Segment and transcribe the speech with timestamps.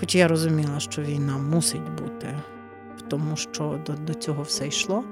[0.00, 2.38] Хоч я розуміла, що війна мусить бути,
[3.08, 5.04] тому що до, до цього все йшло.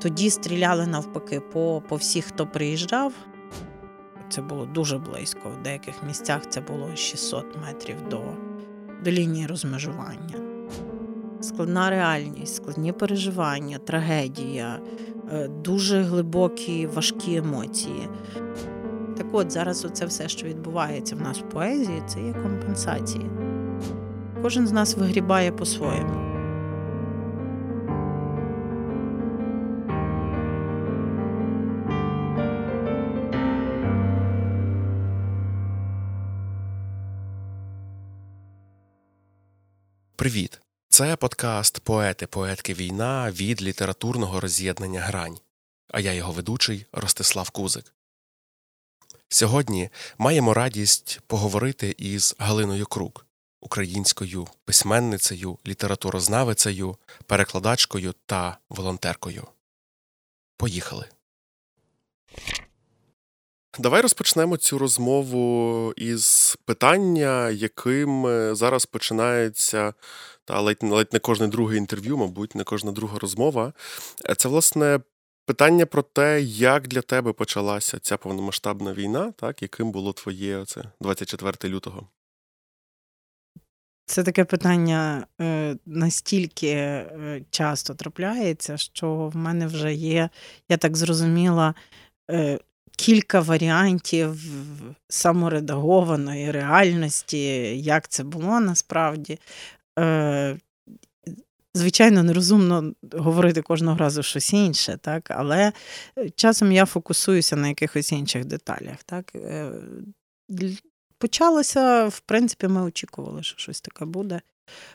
[0.00, 3.12] Тоді стріляли навпаки по, по всіх, хто приїжджав.
[4.28, 5.48] Це було дуже близько.
[5.60, 8.22] В деяких місцях це було 600 метрів до,
[9.04, 10.34] до лінії розмежування.
[11.40, 14.78] Складна реальність, складні переживання, трагедія,
[15.32, 18.08] е, дуже глибокі, важкі емоції.
[19.16, 23.30] Так от зараз оце все, що відбувається в нас в поезії, це є компенсації.
[24.44, 26.14] Кожен з нас вигрібає по-своєму.
[40.16, 40.60] Привіт!
[40.88, 45.38] Це подкаст Поети, поетки війна від літературного роз'єднання Грань.
[45.88, 47.94] А я його ведучий Ростислав Кузик.
[49.28, 49.88] Сьогодні
[50.18, 53.23] маємо радість поговорити із Галиною Крук,
[53.64, 59.46] українською письменницею, літературознавицею, перекладачкою та волонтеркою.
[60.56, 61.06] Поїхали.
[63.78, 69.94] Давай розпочнемо цю розмову із питання, яким е, зараз починається
[70.44, 73.72] та ледь, ледь не кожне друге інтерв'ю, мабуть, не кожна друга розмова.
[74.30, 75.00] Е, це, власне,
[75.46, 80.84] питання про те, як для тебе почалася ця повномасштабна війна, так, яким було твоє оце
[81.00, 82.08] 24 лютого.
[84.06, 90.28] Це таке питання е, настільки е, часто трапляється, що в мене вже є,
[90.68, 91.74] я так зрозуміла,
[92.30, 92.58] е,
[92.96, 94.44] кілька варіантів
[95.08, 97.38] саморедагованої реальності,
[97.80, 99.38] як це було насправді.
[101.74, 105.72] Звичайно, нерозумно говорити кожного разу щось інше, так, але
[106.34, 109.02] часом я фокусуюся на якихось інших деталях.
[109.06, 109.32] Так.
[111.24, 114.40] Почалося, в принципі, ми очікували, що щось таке буде.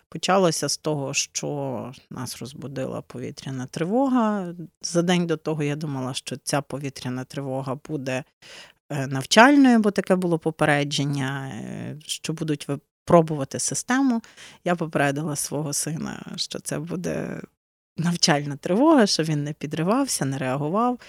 [0.09, 4.53] Почалося з того, що нас розбудила повітряна тривога.
[4.81, 8.23] За день до того я думала, що ця повітряна тривога буде
[8.90, 14.22] е, навчальною, бо таке було попередження, е, що будуть випробувати систему.
[14.63, 17.41] Я попередила свого сина, що це буде.
[18.00, 21.00] Навчальна тривога, що він не підривався, не реагував.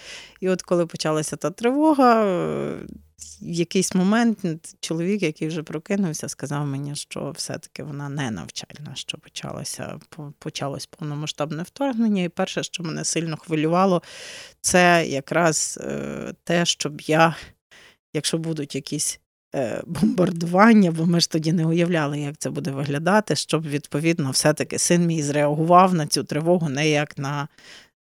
[0.40, 2.24] І от коли почалася та тривога,
[3.42, 4.38] в якийсь момент
[4.80, 9.98] чоловік, який вже прокинувся, сказав мені, що все-таки вона не навчальна, що почалося
[10.38, 12.22] почалось повномасштабне вторгнення.
[12.22, 14.02] І перше, що мене сильно хвилювало,
[14.60, 17.36] це якраз е, те, щоб я,
[18.14, 19.20] якщо будуть якісь
[19.86, 25.06] бомбардування, бо ми ж тоді не уявляли, як це буде виглядати, щоб відповідно все-таки син
[25.06, 27.48] мій зреагував на цю тривогу не як на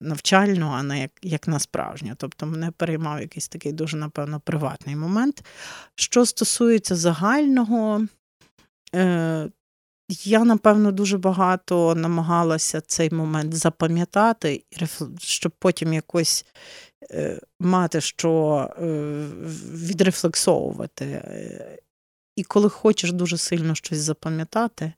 [0.01, 2.13] навчальну, а не як як на справжню.
[2.17, 5.45] Тобто мене переймав якийсь такий дуже, напевно, приватний момент.
[5.95, 8.07] Що стосується загального,
[8.95, 9.49] е,
[10.09, 14.63] я, напевно, дуже багато намагалася цей момент запам'ятати,
[15.19, 16.92] щоб потім якось е,
[17.59, 18.85] мати що е,
[19.73, 21.21] відрефлексовувати.
[22.35, 24.93] І коли хочеш дуже сильно щось запам'ятати,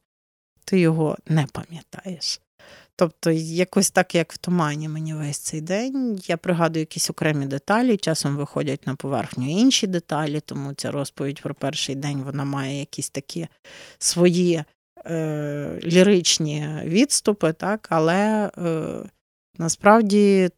[0.65, 2.41] ти його не пам'ятаєш.
[2.95, 6.19] Тобто, якось так, як в тумані мені весь цей день.
[6.27, 11.55] Я пригадую якісь окремі деталі, часом виходять на поверхню інші деталі, тому ця розповідь про
[11.55, 13.47] перший день вона має якісь такі
[13.97, 14.63] свої
[15.05, 19.09] е, ліричні відступи, так, але е,
[19.57, 20.49] насправді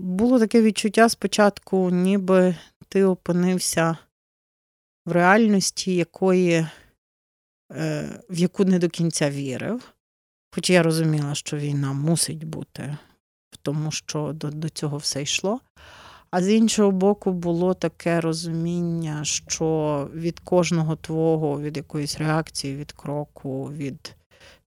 [0.00, 2.56] було таке відчуття спочатку, ніби
[2.88, 3.96] ти опинився
[5.06, 6.66] в реальності, якої.
[7.72, 9.92] Е, в яку не до кінця вірив.
[10.54, 12.96] Хоч я розуміла, що війна мусить бути,
[13.62, 15.60] тому що до, до цього все йшло.
[16.30, 22.92] А з іншого боку, було таке розуміння, що від кожного твого, від якоїсь реакції, від
[22.92, 24.14] кроку, від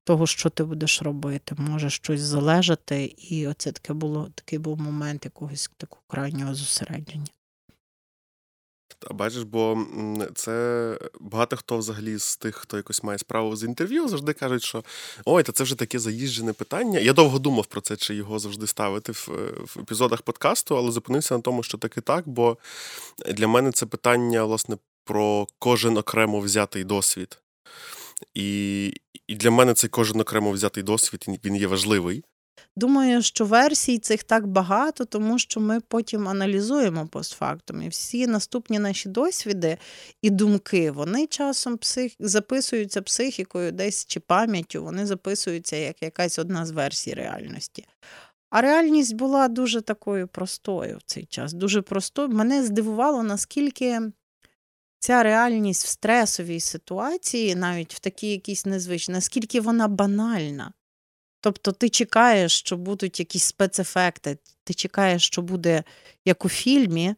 [0.04, 3.04] того, що ти будеш робити, може щось залежати.
[3.04, 7.26] І оце таке було такий був момент якогось такого крайнього зосередження.
[9.10, 9.86] А бачиш, бо
[10.34, 14.84] це багато хто взагалі з тих, хто якось має справу з інтерв'ю, завжди кажуть, що
[15.24, 16.98] ой, та це вже таке заїжджене питання.
[16.98, 19.28] Я довго думав про це, чи його завжди ставити в,
[19.74, 22.58] в епізодах подкасту, але зупинився на тому, що таки так, бо
[23.30, 27.38] для мене це питання, власне, про кожен окремо взятий досвід.
[28.34, 28.92] І
[29.26, 32.24] і для мене цей кожен окремо взятий досвід він є важливий.
[32.76, 37.82] Думаю, що версій цих так багато, тому що ми потім аналізуємо постфактум.
[37.82, 39.78] І всі наступні наші досвіди
[40.22, 42.12] і думки, вони часом псих...
[42.18, 47.86] записуються психікою десь чи пам'яттю, вони записуються як якась одна з версій реальності.
[48.50, 51.52] А реальність була дуже такою простою в цей час.
[51.52, 52.28] Дуже простою.
[52.28, 54.00] Мене здивувало, наскільки
[55.02, 60.72] ця реальність в стресовій ситуації, навіть в такій якійсь незвичній, наскільки вона банальна.
[61.40, 65.84] Тобто ти чекаєш, що будуть якісь спецефекти, ти чекаєш, що буде
[66.24, 67.14] як у фільмі,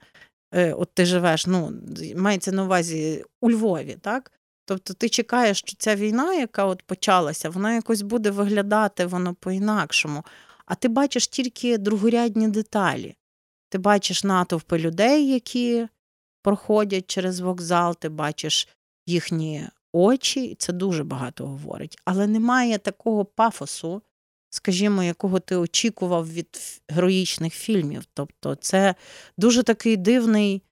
[0.54, 1.72] е, от ти живеш, ну,
[2.16, 4.32] мається на увазі у Львові, так?
[4.64, 10.24] Тобто ти чекаєш, що ця війна, яка от почалася, вона якось буде виглядати воно по-інакшому.
[10.66, 13.16] А ти бачиш тільки другорядні деталі.
[13.68, 15.88] Ти бачиш натовпи людей, які
[16.44, 18.68] проходять через вокзал, ти бачиш
[19.06, 21.98] їхні очі, і це дуже багато говорить.
[22.04, 24.02] Але немає такого пафосу,
[24.50, 28.04] скажімо, якого ти очікував від героїчних фільмів.
[28.14, 28.94] Тобто, це
[29.38, 30.62] дуже такий дивний.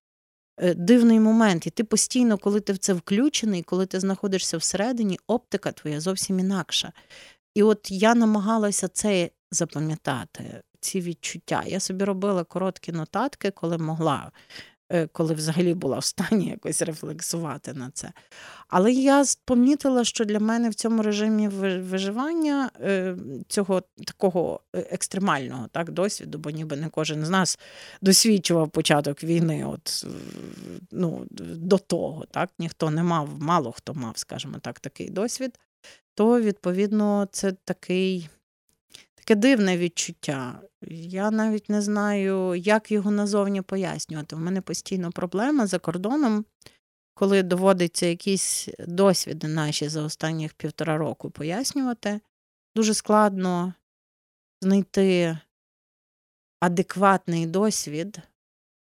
[0.60, 5.19] Е, дивний момент, і ти постійно, коли ти в це включений, коли ти знаходишся всередині,
[5.26, 6.92] оптика твоя зовсім інакша.
[7.54, 11.64] І от я намагалася це запам'ятати, ці відчуття.
[11.66, 14.30] Я собі робила короткі нотатки, коли могла.
[14.94, 18.12] Е, коли взагалі була в стані якось рефлексувати на це.
[18.68, 23.16] Але я помітила, що для мене в цьому режимі виживання е,
[23.48, 27.58] цього такого е, екстремального так, досвіду, бо ніби не кожен з нас
[28.02, 30.06] досвідчував початок війни от,
[30.90, 32.24] ну, до того.
[32.30, 35.58] так, Ніхто не мав, мало хто мав, скажімо так, такий досвід,
[36.14, 38.28] то, відповідно, це такий.
[39.24, 40.62] Таке дивне відчуття.
[40.90, 44.36] Я навіть не знаю, як його назовні пояснювати.
[44.36, 46.44] У мене постійно проблема за кордоном,
[47.14, 52.20] коли доводиться якісь досвіди наші за останніх півтора року пояснювати.
[52.76, 53.74] Дуже складно
[54.60, 55.38] знайти
[56.60, 58.20] адекватний досвід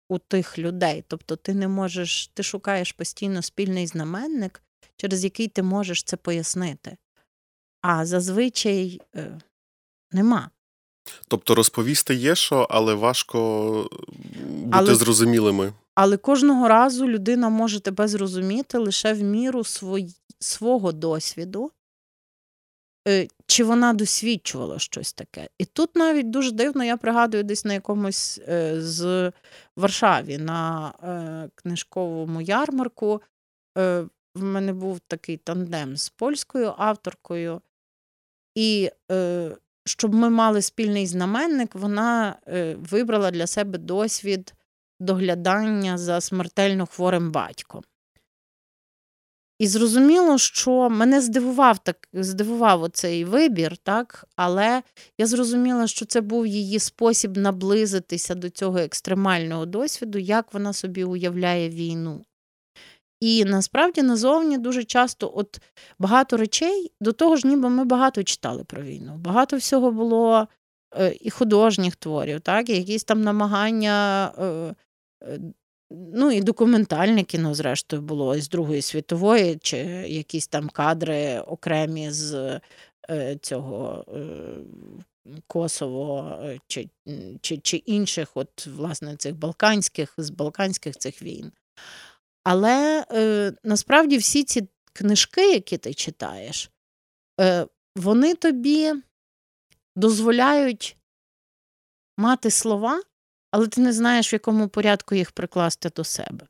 [0.09, 1.05] у тих людей.
[1.09, 4.63] Тобто ти не можеш, ти шукаєш постійно спільний знаменник,
[4.97, 6.97] через який ти можеш це пояснити.
[7.81, 9.41] А зазвичай е,
[10.15, 10.51] нема.
[11.29, 13.91] Тобто розповісти є що, але важко
[14.49, 15.73] бути але, зрозумілими.
[15.95, 21.73] Але кожного разу людина може тебе зрозуміти лише в міру свої, свого досвіду,
[23.09, 25.49] е, чи вона досвідчувала щось таке.
[25.59, 29.33] І тут навіть дуже дивно, я пригадую, десь на якомусь е, з
[29.77, 33.23] Варшаві на е, книжковому ярмарку.
[34.35, 37.61] В мене був такий тандем з польською авторкою,
[38.55, 38.91] і
[39.85, 44.55] щоб ми мали спільний знаменник, вона е, вибрала для себе досвід
[45.01, 47.83] доглядання за смертельно хворим батьком.
[49.59, 54.25] І зрозуміло, що мене здивував так, здивував оцей вибір, так?
[54.37, 54.83] але
[55.19, 61.05] я зрозуміла, що це був її спосіб наблизитися до цього екстремального досвіду, як вона собі
[61.05, 62.25] уявляє війну.
[63.25, 65.61] І насправді назовні дуже часто от
[65.99, 69.17] багато речей, до того ж, ніби ми багато читали про війну.
[69.17, 70.49] Багато всього було
[70.99, 74.75] е, і художніх творів, так, і якісь там намагання, е,
[75.23, 75.41] е,
[75.91, 79.79] ну і документальне кіно, зрештою, було з Другої світової, чи
[80.09, 82.61] якісь там кадри окремі з
[83.41, 84.05] цього.
[85.47, 86.89] Косово чи
[87.41, 91.53] чи, чи інших, от, власне, цих балканських, з балканських цих війн.
[92.45, 96.71] Але е, насправді всі ці книжки, які ти читаєш,
[97.41, 98.93] е, вони тобі
[99.97, 100.97] дозволяють
[102.19, 103.03] мати слова,
[103.51, 106.47] але ти не знаєш, в якому порядку їх прикласти до себе.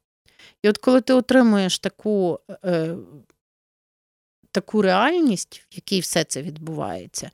[0.62, 2.96] І от коли ти отримуєш таку е,
[4.50, 7.30] таку реальність, в якій все це відбувається,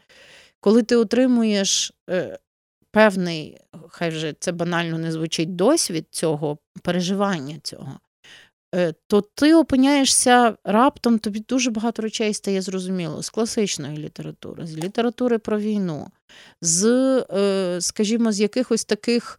[0.61, 2.39] коли ти отримуєш е,
[2.91, 8.01] певний, хай вже це банально не звучить, досвід цього переживання цього,
[9.07, 15.39] то ти опиняєшся раптом, тобі дуже багато речей стає зрозуміло з класичної літератури, з літератури
[15.39, 16.11] про війну,
[16.63, 16.85] з,
[17.31, 19.39] е, скажімо, з якихось таких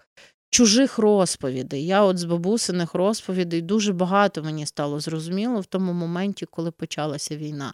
[0.50, 1.86] чужих розповідей.
[1.86, 7.38] Я от з бабусиних розповідей дуже багато мені стало зрозуміло в тому моменті, коли почалася
[7.38, 7.74] війна.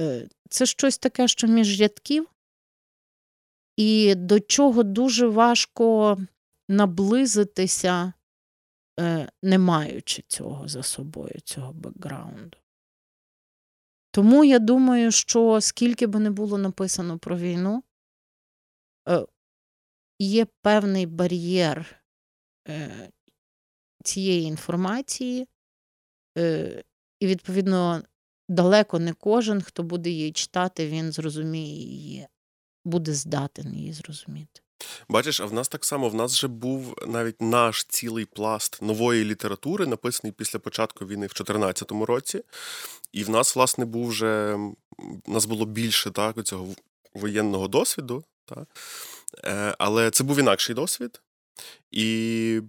[0.00, 2.26] Е, це щось таке, що між рядків,
[3.76, 6.18] і до чого дуже важко
[6.68, 8.12] наблизитися.
[8.98, 12.58] Е, не маючи цього за собою, цього бекграунду.
[14.10, 17.82] Тому я думаю, що скільки би не було написано про війну,
[19.08, 19.26] е,
[20.18, 22.02] є певний бар'єр
[22.68, 23.10] е,
[24.04, 25.48] цієї інформації,
[27.20, 28.02] і, відповідно,
[28.48, 32.26] далеко не кожен, хто буде її читати, він зрозуміє її,
[32.84, 34.60] буде здатен її зрозуміти.
[35.08, 39.24] Бачиш, а в нас так само в нас вже був навіть наш цілий пласт нової
[39.24, 42.42] літератури, написаний після початку війни в 2014 році.
[43.12, 44.58] І в нас, власне, був вже
[45.26, 46.68] нас було більше так, цього
[47.14, 48.24] воєнного досвіду.
[48.44, 48.68] Так?
[49.44, 51.20] Е, але це був інакший досвід.
[51.90, 52.60] І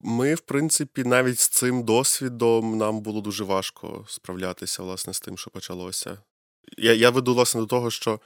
[0.00, 5.38] ми, в принципі, навіть з цим досвідом нам було дуже важко справлятися власне з тим,
[5.38, 6.18] що почалося.
[6.78, 8.20] Я я веду власне до того, що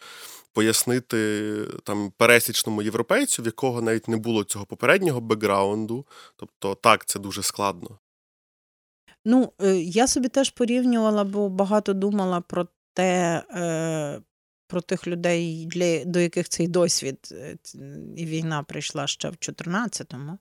[0.52, 1.52] пояснити
[1.84, 6.06] там пересічному європейцю, в якого навіть не було цього попереднього бекграунду,
[6.36, 7.98] тобто так, це дуже складно.
[9.24, 14.22] Ну, е, я собі теж порівнювала, бо багато думала про те, е,
[14.68, 17.56] про тих людей, для, до яких цей досвід е,
[18.16, 20.38] і війна прийшла ще в 14-му.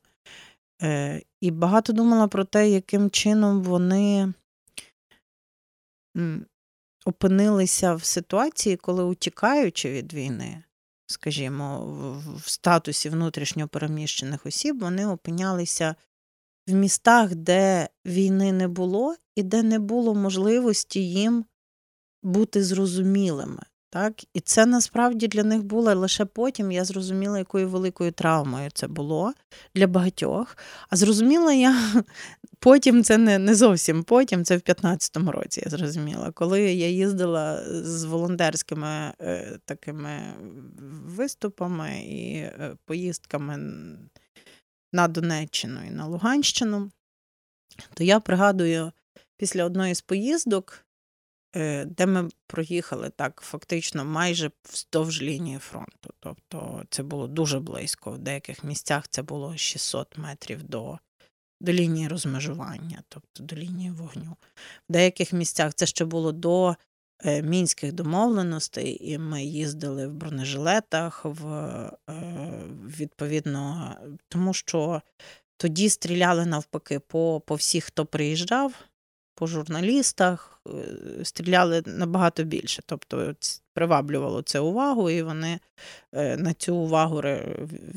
[1.42, 4.34] І багато думала про те, яким чином вони
[7.06, 10.64] опинилися в ситуації, коли утікаючи від війни,
[11.06, 11.86] скажімо,
[12.46, 15.96] в статусі внутрішньо переміщених осіб, вони опинялися
[16.68, 21.46] в містах, де війни не було, і де не було можливості їм
[22.24, 23.64] бути зрозумілими.
[23.94, 24.24] Так?
[24.34, 26.72] І це насправді для них було лише потім.
[26.72, 29.34] Я зрозуміла, якою великою травмою це було
[29.76, 30.58] для багатьох.
[30.90, 31.76] А зрозуміла я
[32.60, 35.62] потім, це не не зовсім потім, це в 15-му році.
[35.66, 40.34] Я зрозуміла, коли я їздила з волонтерськими е, такими
[41.06, 43.60] виступами і е, поїздками
[44.94, 46.92] на Донеччину і на Луганщину,
[47.94, 48.92] то я пригадую
[49.38, 50.86] після одної з поїздок,
[51.86, 56.14] де ми проїхали так фактично майже вздовж лінії фронту.
[56.20, 58.12] Тобто це було дуже близько.
[58.12, 61.00] В деяких місцях це було 600 метрів до
[61.62, 64.36] до лінії розмежування, тобто до лінії вогню.
[64.90, 66.76] В деяких місцях це ще було до
[67.24, 71.48] Е, мінських домовленостей, і ми їздили в бронежилетах, в,
[72.10, 72.64] е,
[73.00, 73.96] відповідно,
[74.28, 75.02] тому що
[75.58, 78.74] тоді стріляли навпаки по, по всіх, хто приїжджав.
[79.42, 80.72] По журналістах е,
[81.26, 83.36] стріляли набагато більше, тобто
[83.74, 85.60] приваблювало це увагу, і вони
[86.14, 87.22] на цю увагу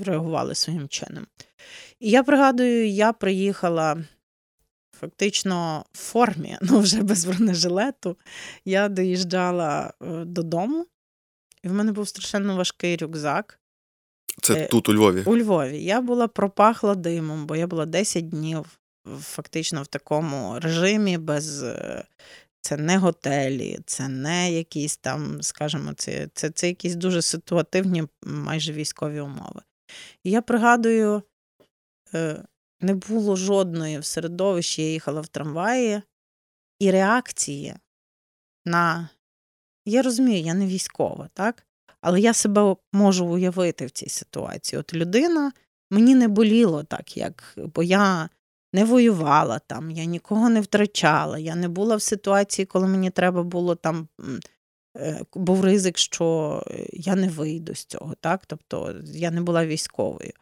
[0.05, 1.27] реагували своїм чином.
[2.01, 4.05] І я пригадую, я приїхала
[5.01, 8.17] фактично в формі, ну вже без бронежилету,
[8.65, 10.87] я доїжджала е, додому,
[11.63, 13.61] і в мене був страшенно важкий рюкзак.
[14.43, 15.23] Це е, тут, у Львові?
[15.27, 15.85] У Львові.
[15.85, 18.79] Я була пропахла димом, бо я була 10 днів
[19.21, 21.63] фактично в такому режимі, без.
[21.63, 22.05] Е,
[22.61, 28.73] це не готелі, це не якісь там, скажімо, це це, це якісь дуже ситуативні, майже
[28.73, 29.63] військові умови.
[30.23, 31.23] І я пригадую,
[32.81, 36.03] не було жодної в середовищі, я їхала в трамваї,
[36.79, 37.75] і реакції
[38.65, 39.09] на.
[39.87, 41.67] Я розумію, я не військова, так?
[42.01, 44.81] Але я себе можу уявити в цій ситуації.
[44.81, 45.53] От людина
[45.91, 48.29] мені не боліло так, як, бо я
[48.75, 53.43] не воювала там, я нікого не втрачала, я не була в ситуації, коли мені треба
[53.43, 54.09] було там.
[54.97, 56.63] Е, був ризик, що
[56.93, 58.47] я не вийду з цього, так?
[58.47, 60.33] Тобто я не була військовою.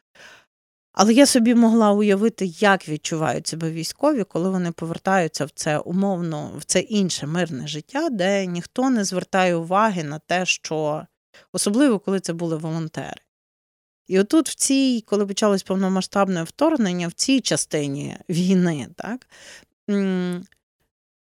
[0.93, 6.53] Але я собі могла уявити, як відчувають себе військові, коли вони повертаються в це умовно,
[6.59, 11.07] в це інше мирне життя, де ніхто не звертає уваги на те, що
[11.53, 13.21] особливо коли це були волонтери.
[14.07, 19.27] І отут, в цій, коли почалось повномасштабне вторгнення, в цій частині війни, так,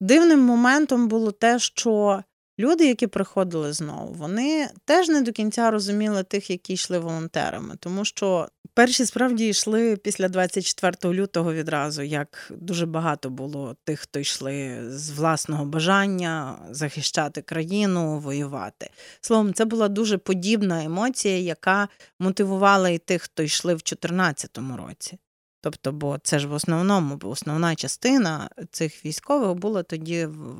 [0.00, 2.22] дивним моментом було те, що
[2.58, 8.04] люди, які приходили знову, вони теж не до кінця розуміли тих, які йшли волонтерами, тому
[8.04, 8.48] що
[8.78, 15.10] Перші справді йшли після 24 лютого відразу, як дуже багато було тих, хто йшли з
[15.10, 18.90] власного бажання захищати країну, воювати.
[19.20, 21.88] Словом, це була дуже подібна емоція, яка
[22.18, 25.18] мотивувала і тих, хто йшли в 2014 році.
[25.60, 30.56] Тобто, бо це ж в основному, основна частина цих військових була тоді в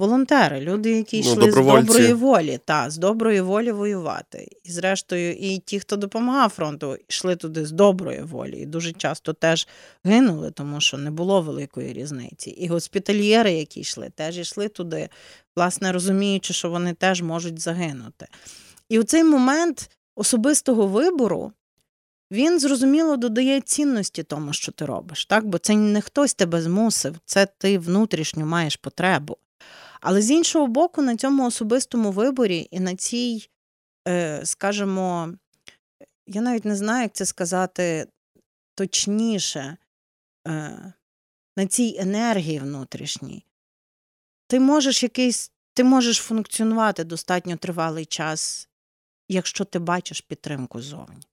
[0.00, 4.48] волонтери, люди, які ну, йшли ну, з доброї волі, та, з доброї волі воювати.
[4.64, 8.58] І зрештою, і ті, хто допомагав фронту, йшли туди з доброї волі.
[8.58, 9.68] І дуже часто теж
[10.04, 12.50] гинули, тому що не було великої різниці.
[12.50, 15.08] І госпітальєри, які йшли, теж йшли туди,
[15.56, 18.26] власне розуміючи, що вони теж можуть загинути.
[18.88, 21.52] І у цей момент особистого вибору.
[22.32, 25.46] Він зрозуміло додає цінності тому, що ти робиш, так?
[25.46, 29.36] бо це не хтось тебе змусив, це ти внутрішньо маєш потребу.
[30.00, 33.48] Але з іншого боку, на цьому особистому виборі і на цій,
[34.08, 35.34] е, скажімо,
[36.26, 38.06] я навіть не знаю, як це сказати
[38.74, 39.76] точніше,
[40.48, 40.92] е,
[41.56, 43.44] на цій енергії внутрішній,
[44.46, 48.68] ти можеш якийсь, ти можеш функціонувати достатньо тривалий час,
[49.28, 51.26] якщо ти бачиш підтримку ззовні.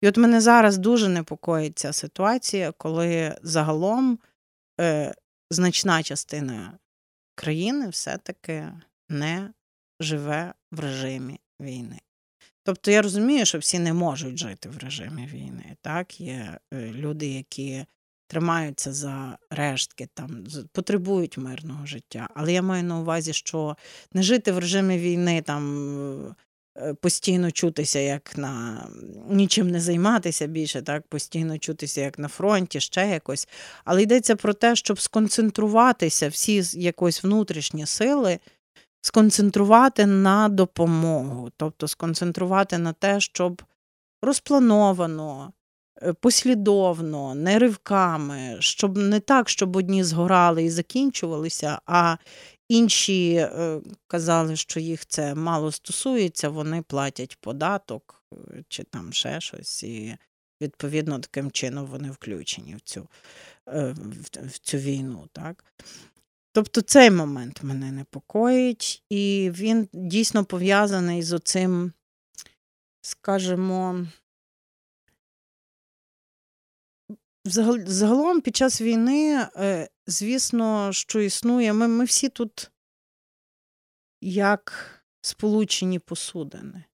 [0.00, 4.18] І от мене зараз дуже непокоїть ця ситуація, коли загалом
[4.80, 5.14] е,
[5.50, 6.78] значна частина
[7.34, 8.68] країни все-таки
[9.08, 9.50] не
[10.00, 11.98] живе в режимі війни.
[12.64, 15.76] Тобто я розумію, що всі не можуть жити в режимі війни.
[15.80, 17.84] Так, є е, люди, які
[18.26, 22.28] тримаються за рештки, там потребують мирного життя.
[22.34, 23.76] Але я маю на увазі, що
[24.12, 26.34] не жити в режимі війни там.
[26.78, 28.86] Е, постійно чутися, як на
[29.28, 33.48] нічим не займатися більше, так, постійно чутися, як на фронті, ще якось.
[33.84, 38.38] Але йдеться про те, щоб сконцентруватися, всі якось внутрішні сили,
[39.00, 43.62] сконцентрувати на допомогу, тобто сконцентрувати на те, щоб
[44.22, 45.52] розплановано,
[46.02, 52.16] е, послідовно, не ривками, щоб не так, щоб одні згорали і закінчувалися, а
[52.72, 58.36] інші е, казали, що їх це мало стосується, вони платять податок е,
[58.68, 60.16] чи там ще щось, і
[60.60, 63.08] відповідно таким чином вони включені в цю,
[64.36, 65.28] в цю війну.
[65.32, 65.64] так.
[66.54, 71.92] Тобто цей момент мене непокоїть, і він дійсно пов'язаний з оцим,
[73.00, 74.06] скажімо,
[77.86, 82.70] загалом під час війни, е, звісно, що існує, ми, ми всі тут
[84.20, 86.84] як сполучені посудини.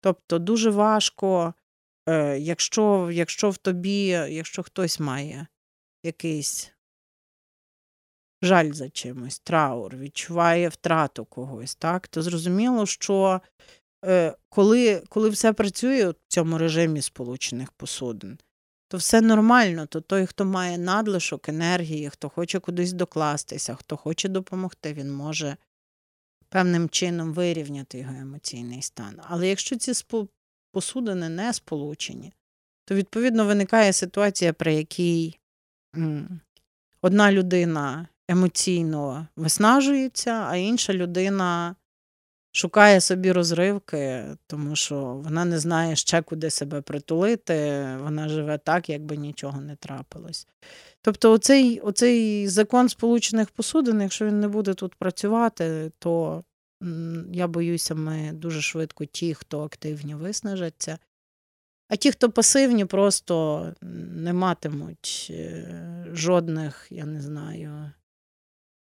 [0.00, 1.54] Тобто дуже важко,
[2.08, 5.46] е, якщо, якщо в тобі, якщо хтось має
[6.02, 6.72] якийсь
[8.42, 13.40] жаль за чимось, траур, відчуває втрату когось, так, то зрозуміло, що
[14.04, 18.38] е, коли коли все працює в цьому режимі Сполучених Посудин,
[18.90, 24.28] то все нормально, то той, хто має надлишок енергії, хто хоче кудись докластися, хто хоче
[24.28, 25.56] допомогти, він може
[26.48, 29.20] певним чином вирівняти його емоційний стан.
[29.22, 29.92] Але якщо ці
[30.72, 32.32] посудини не сполучені,
[32.84, 35.38] то відповідно виникає ситуація, при якій
[37.02, 41.76] одна людина емоційно виснажується, а інша людина
[42.52, 48.88] шукає собі розривки, тому що вона не знає ще куди себе притулити, вона живе так,
[48.88, 50.48] якби нічого не трапилось.
[51.02, 56.44] Тобто, оцей, оцей закон Сполучених Посудин, якщо він не буде тут працювати, то
[57.32, 60.98] я боюся, ми дуже швидко ті, хто активні, виснажаться.
[61.88, 67.92] А ті, хто пасивні, просто не матимуть е, жодних, я не знаю,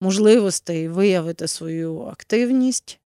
[0.01, 2.99] можливостей виявити свою активність,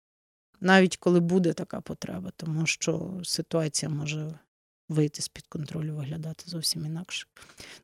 [0.61, 4.39] навіть коли буде така потреба, тому що ситуація може
[4.89, 7.27] вийти з-під контролю, виглядати зовсім інакше.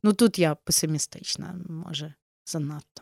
[0.03, 2.13] Ну тут я песимістична, може,
[2.45, 3.01] занадто.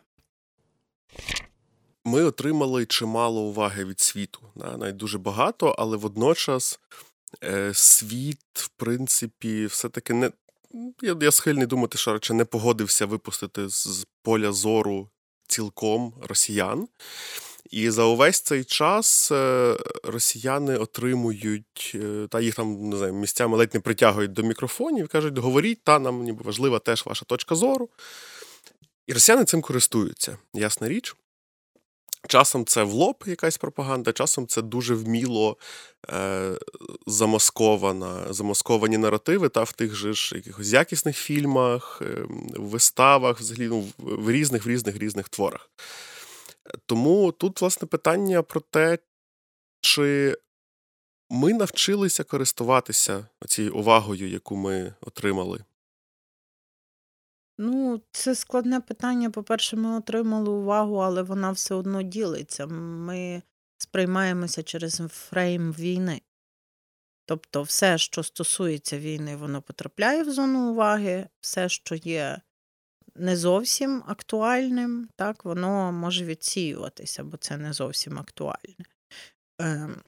[2.06, 4.40] Ми отримали чимало уваги від світу.
[4.56, 6.80] Навіть дуже багато, але водночас
[7.44, 10.32] е, світ, в принципі, все-таки не.
[11.02, 15.10] Я я схильний думати, що радше не погодився випустити з поля зору
[15.48, 16.88] цілком росіян.
[17.69, 23.58] І за увесь цей час е, росіяни отримують, е, та їх там не знаю, місцями
[23.58, 27.89] ледь не притягують до мікрофонів кажуть, говоріть, та нам ніби важлива теж ваша точка зору.
[29.08, 31.15] І росіяни цим користуються, ясна річ.
[32.28, 35.58] Часом це в лоб якась пропаганда, часом це дуже вміло
[36.10, 36.52] е,
[37.08, 43.88] замаскована, замасковані наративи та в тих же ж якихось якісних фільмах, е, виставах, взагалі ну,
[43.97, 45.69] в різних в різних різних творах.
[46.86, 48.97] Тому тут, власне, питання про те,
[49.82, 50.38] чи
[51.30, 55.63] ми навчилися користуватися цією увагою, яку ми отримали.
[57.58, 59.30] Ну, це складне питання.
[59.30, 62.65] По-перше, ми отримали увагу, але вона все одно ділиться.
[62.65, 63.41] Ми
[63.78, 66.21] сприймаємося через фрейм війни.
[67.26, 72.41] Тобто, все, що стосується війни, воно потрапляє в зону уваги, все, що є
[73.15, 78.86] не зовсім актуальним, так, воно може відсіюватися, бо це не зовсім актуальне.
[79.60, 80.02] Ем,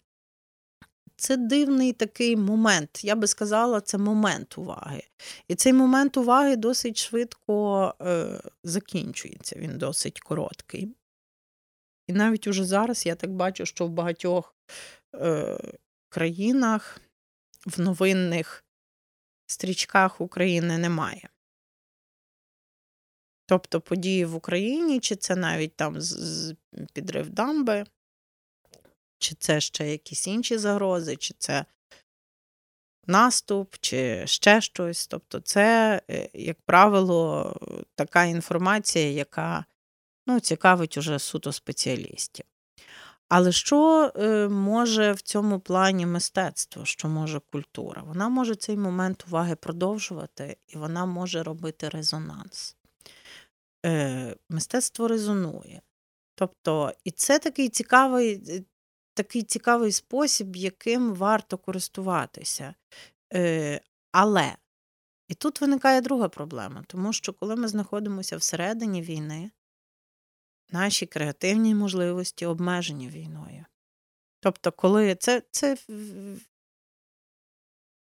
[1.17, 3.03] це дивний такий момент.
[3.03, 5.03] Я би сказала, це момент уваги.
[5.47, 10.95] І цей момент уваги досить швидко е, закінчується, він досить короткий.
[12.07, 14.55] І навіть уже зараз я так бачу, що в багатьох
[15.15, 15.57] е,
[16.09, 17.01] країнах
[17.65, 18.65] в новинних
[19.45, 21.29] стрічках України немає.
[23.45, 25.99] Тобто події в Україні, чи це навіть там
[26.93, 27.85] підрив дамби,
[29.19, 31.65] чи це ще якісь інші загрози, чи це
[33.07, 35.07] наступ, чи ще щось.
[35.07, 37.53] Тобто, це, е, як правило,
[37.95, 39.65] така інформація, яка
[40.27, 42.45] ну, цікавить уже суто спеціалістів.
[43.29, 48.01] Але що е, може в цьому плані мистецтво, що може культура?
[48.01, 52.75] Вона може цей момент уваги продовжувати, і вона може робити резонанс.
[53.85, 55.81] Е, Мистецтво резонує.
[56.35, 58.65] Тобто, і це такий цікавий
[59.13, 62.75] такий цікавий спосіб, яким варто користуватися.
[63.33, 64.55] Е, Але
[65.27, 69.51] і тут виникає друга проблема, тому що коли ми знаходимося всередині війни,
[70.71, 73.65] наші креативні можливості обмежені війною.
[74.39, 75.77] Тобто, коли це це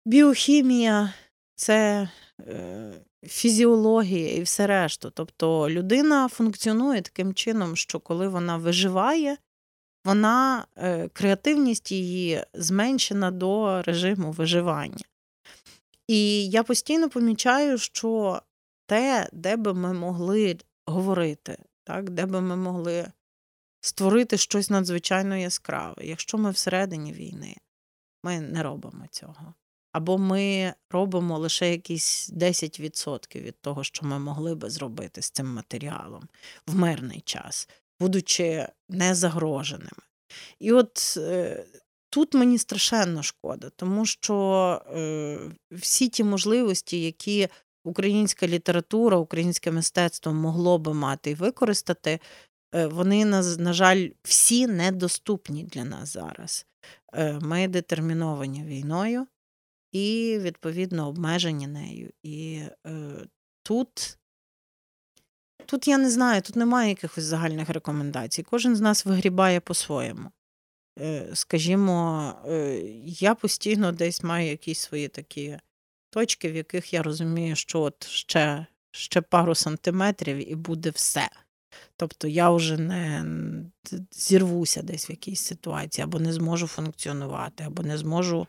[0.05, 1.13] біохімія,
[1.55, 2.09] це
[2.39, 2.93] е,
[3.27, 5.09] фізіологія і все решту.
[5.09, 9.37] Тобто людина функціонує таким чином, що коли вона виживає,
[10.05, 15.05] вона е, креативність її зменшена до режиму виживання.
[16.07, 18.41] І я постійно помічаю, що
[18.85, 23.11] те, де би ми могли говорити, так, де би ми могли
[23.81, 27.55] створити щось надзвичайно яскраве, якщо ми всередині війни,
[28.23, 29.53] ми не робимо цього.
[29.91, 35.53] Або ми робимо лише якісь 10% від того, що ми могли би зробити з цим
[35.53, 36.27] матеріалом
[36.67, 37.69] в мирний час,
[37.99, 40.03] будучи незагроженими.
[40.59, 41.65] І от е,
[42.09, 45.39] тут мені страшенно шкода, тому що е,
[45.71, 47.47] всі ті можливості, які
[47.83, 52.19] українська література, українське мистецтво могло би мати і використати,
[52.75, 56.65] е, вони, на, жаль, всі недоступні для нас зараз.
[57.41, 59.27] Ми детерміновані війною
[59.91, 62.11] і, відповідно, обмежені нею.
[62.23, 63.25] І е,
[63.63, 64.17] тут.
[65.65, 68.43] Тут я не знаю, тут немає якихось загальних рекомендацій.
[68.43, 70.31] Кожен з нас вигрібає по-своєму.
[70.99, 75.57] Е, скажімо, е, я постійно десь маю якісь свої такі
[76.09, 81.29] точки, в яких я розумію, що от ще ще пару сантиметрів і буде все.
[81.95, 83.25] Тобто я вже не
[84.11, 88.47] зірвуся десь в якійсь ситуації, або не зможу функціонувати, або не зможу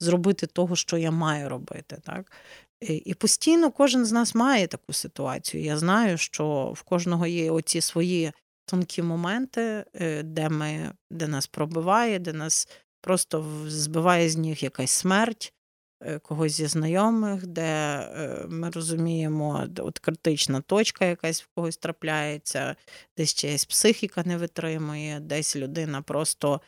[0.00, 1.98] зробити того, що я маю робити.
[2.04, 2.32] Так?
[2.80, 5.62] І постійно кожен з нас має таку ситуацію.
[5.62, 8.32] Я знаю, що в кожного є оці свої
[8.64, 12.68] тонкі моменти, е, де ми, де нас пробиває, де нас
[13.00, 15.52] просто збиває з ніг якась смерть.
[16.00, 22.76] Е, когось зі знайомих, де е, ми розуміємо, от критична точка якась в когось трапляється,
[23.16, 26.60] десь чиясь психіка не витримує, десь людина просто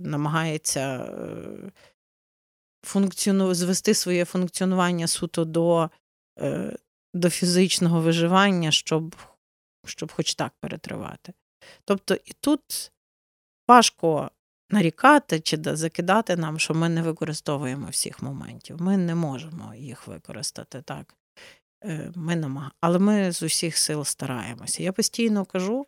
[0.00, 1.12] намагається
[2.82, 3.54] функціону...
[3.54, 5.90] звести своє функціонування суто до
[7.14, 9.16] до фізичного виживання, щоб
[9.86, 11.32] щоб хоч так перетривати.
[11.84, 12.92] Тобто і тут
[13.68, 14.30] важко
[14.74, 18.82] нарікати чи закидати нам, що ми не використовуємо всіх моментів.
[18.82, 21.14] Ми не можемо їх використати так.
[21.84, 22.70] Е, ми намаг...
[22.80, 24.82] Але ми з усіх сил стараємося.
[24.82, 25.86] Я постійно кажу,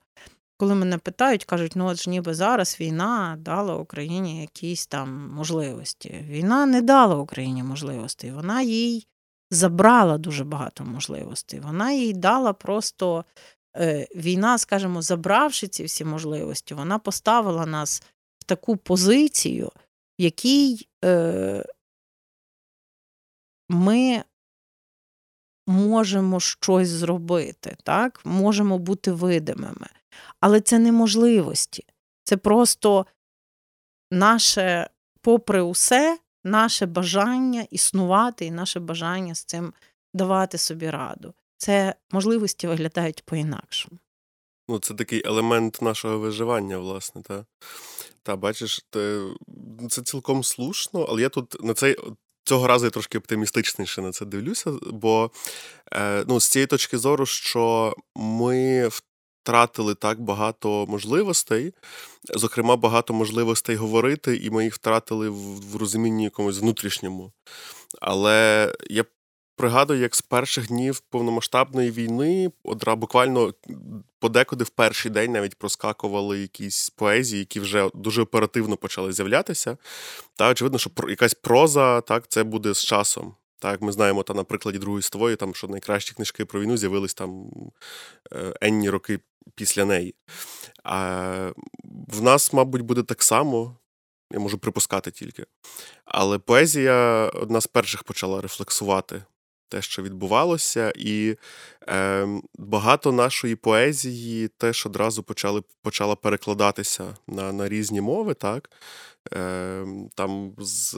[0.57, 6.25] коли мене питають, кажуть, ну от ж ніби зараз війна дала Україні якісь там можливості.
[6.29, 9.07] Війна не дала Україні можливостей, вона їй
[9.51, 11.61] забрала дуже багато можливостей.
[11.61, 13.25] Вона їй дала просто
[13.79, 18.03] Е, війна, скажімо, забравши ці всі можливості, вона поставила нас
[18.47, 19.71] таку позицію,
[20.21, 21.65] в якій е,
[23.69, 24.25] ми
[25.67, 28.21] можемо щось зробити, так?
[28.25, 29.89] можемо бути видимими.
[30.41, 31.85] Але це не можливості.
[32.25, 33.07] Це просто
[34.11, 39.73] наше, попри усе, наше бажання існувати і наше бажання з цим
[40.15, 43.99] давати собі раду це можливості виглядають по-інакшому.
[44.69, 47.45] Ну, це такий елемент нашого виживання, власне, та.
[48.27, 48.87] Та, бачиш,
[49.91, 51.97] це цілком слушно, але я тут на цей.
[52.45, 55.31] Цього разу я трошки оптимістичніше на це дивлюся, бо
[55.93, 61.75] е, ну, з цієї точки зору, що ми втратили так багато можливостей,
[62.35, 67.33] зокрема, багато можливостей говорити, і ми їх втратили в розумінні якомусь внутрішньому.
[68.01, 69.05] Але я
[69.57, 73.55] Пригадую, як з перших днів повномасштабної війни, одра буквально
[74.19, 79.77] подекуди в перший день навіть проскакували якісь поезії, які вже дуже оперативно почали з'являтися.
[80.35, 83.35] Та очевидно, що якась проза так це буде з часом.
[83.59, 87.15] Так, ми знаємо та на прикладі Другої світової, там що найкращі книжки про війну з'явились
[87.15, 87.51] там
[88.33, 89.21] е, енні роки
[89.55, 90.15] після неї.
[90.85, 91.53] А
[92.09, 93.77] в нас, мабуть, буде так само.
[94.33, 95.47] Я можу припускати тільки.
[96.05, 99.23] Але поезія одна з перших почала рефлексувати
[99.69, 101.37] те, що відбувалося, і
[101.89, 108.71] е, багато нашої поезії теж одразу почали почала перекладатися на на різні мови, так?
[109.33, 110.97] Е, Там з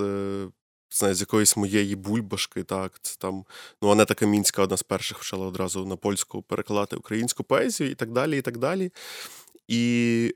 [0.90, 3.44] знає, з якоїсь моєї бульбашки, так, це там,
[3.82, 8.12] ну, Анета Камінська одна з перших почала одразу на польську перекладати українську поезію і так
[8.12, 8.92] далі, і так далі.
[9.68, 10.34] І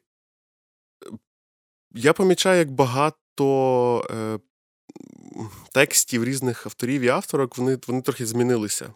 [1.94, 4.38] я помічаю, як багато е,
[5.72, 8.92] текстів різних авторів і авторок вони вони трохи змінилися.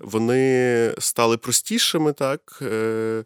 [0.00, 2.58] Вони стали простішими, так.
[2.62, 3.24] Е,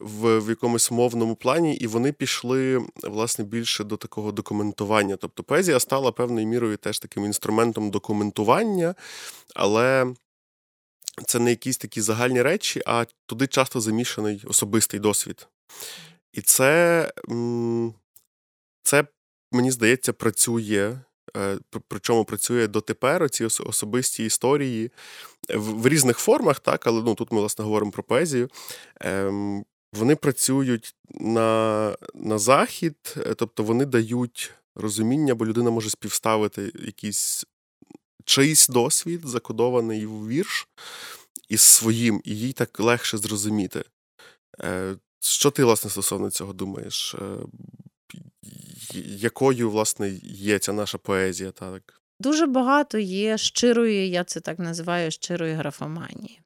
[0.00, 5.16] в, в якомусь мовному плані, і вони пішли власне більше до такого документування.
[5.16, 8.94] Тобто поезія стала певною мірою теж таким інструментом документування,
[9.54, 10.14] але
[11.26, 15.48] це не якісь такі загальні речі, а туди часто замішаний особистий досвід.
[16.32, 17.12] І це,
[18.82, 19.04] це
[19.52, 20.98] мені здається, працює.
[21.36, 24.90] Е, причому працює дотепер ці особисті історії
[25.54, 28.48] в, різних формах, так, але ну, тут ми, власне, говоримо про поезію.
[29.00, 36.72] Ем, Вони працюють на на захід, е, тобто вони дають розуміння, бо людина може співставити
[36.74, 37.44] якийсь
[38.24, 40.68] чийсь досвід, закодований в вірш,
[41.48, 43.84] із своїм, і їй так легше зрозуміти.
[44.62, 47.16] Е, що ти, власне, стосовно цього думаєш?
[49.04, 51.50] Якою, власне, є ця наша поезія?
[51.50, 52.02] так?
[52.20, 56.40] Дуже багато є щирої, я це так називаю, щирої графоманії.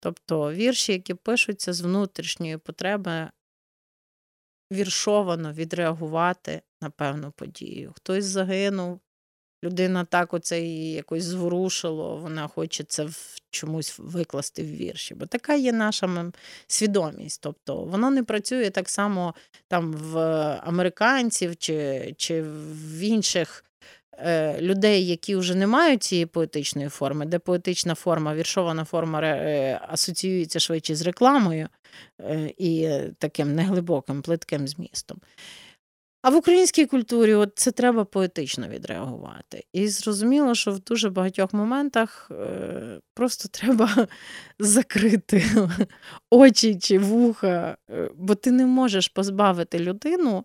[0.00, 3.30] Тобто вірші, які пишуться з внутрішньої потреби,
[4.72, 7.92] віршовано відреагувати на певну подію.
[7.96, 9.00] Хтось загинув,
[9.64, 15.14] людина так оце її якось зворушило, вона хоче це в чомусь викласти в вірші.
[15.14, 16.32] Бо така є наша
[16.66, 17.40] свідомість.
[17.42, 19.34] Тобто воно не працює так само
[19.68, 20.18] там в
[20.64, 23.64] американців чи, чи в інших.
[24.22, 29.80] Е, людей, які вже не мають цієї поетичної форми, де поетична форма, віршована форма е,
[29.88, 31.68] асоціюється швидше з рекламою
[32.20, 35.20] е, і таким неглибоким, плитким змістом.
[36.22, 39.64] А в українській культурі от це треба поетично відреагувати.
[39.72, 44.08] І зрозуміло, що в дуже багатьох моментах е, просто треба
[44.58, 45.44] закрити
[46.30, 50.44] очі чи вуха, е, бо ти не можеш позбавити людину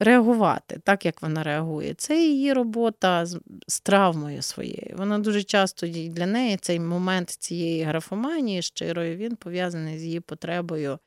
[0.00, 1.94] реагувати так, як вона реагує.
[1.94, 4.94] Це її робота з, травмою своєю.
[4.98, 10.98] Вона дуже часто для неї цей момент цієї графоманії щирої він пов'язаний з її потребою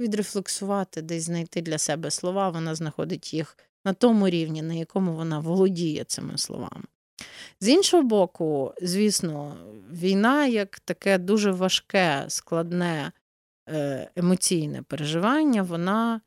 [0.00, 5.38] відрефлексувати, десь знайти для себе слова, вона знаходить їх на тому рівні, на якому вона
[5.38, 6.84] володіє цими словами.
[7.60, 9.56] З іншого боку, звісно,
[9.90, 13.12] війна як таке дуже важке, складне
[13.68, 16.20] е, емоційне переживання, вона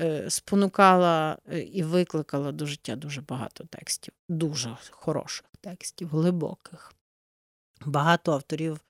[0.00, 6.94] е, спонукала е, і викликала до життя дуже багато текстів, дуже хороших текстів, глибоких.
[7.86, 8.80] Багато авторів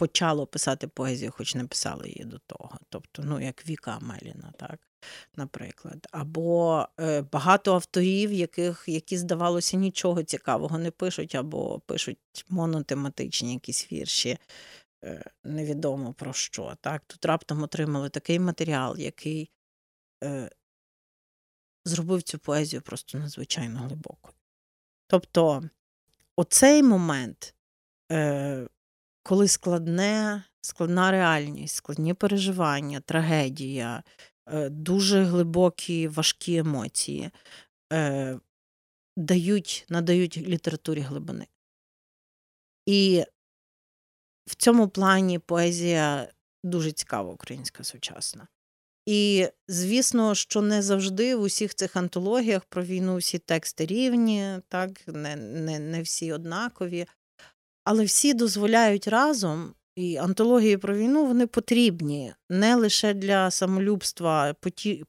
[0.00, 2.78] почало писати поезію, хоч не писали її до того.
[2.88, 4.88] Тобто, ну, як Віка Меліна, так,
[5.36, 6.06] наприклад.
[6.10, 13.92] Або е, багато авторів, яких, які, здавалося, нічого цікавого не пишуть, або пишуть монотематичні якісь
[13.92, 14.38] вірші.
[15.04, 16.76] Е, невідомо про що.
[16.80, 17.02] Так?
[17.06, 19.50] Тут раптом отримали такий матеріал, який
[20.24, 20.50] е,
[21.84, 24.34] зробив цю поезію просто надзвичайно глибокою.
[25.06, 25.62] Тобто,
[26.36, 27.54] оцей момент
[28.12, 28.68] е,
[29.22, 34.02] коли складне, складна реальність, складні переживання, трагедія,
[34.46, 37.30] е, дуже глибокі важкі емоції
[37.92, 38.38] е,
[39.16, 41.46] дають, надають літературі глибини.
[42.86, 43.24] І
[44.46, 46.32] в цьому плані поезія
[46.64, 48.48] дуже цікава, українська сучасна.
[49.06, 55.08] І, звісно, що не завжди в усіх цих антологіях про війну всі тексти рівні, так,
[55.08, 57.06] не, не, не всі однакові.
[57.84, 64.54] Але всі дозволяють разом, і антології про війну вони потрібні не лише для самолюбства,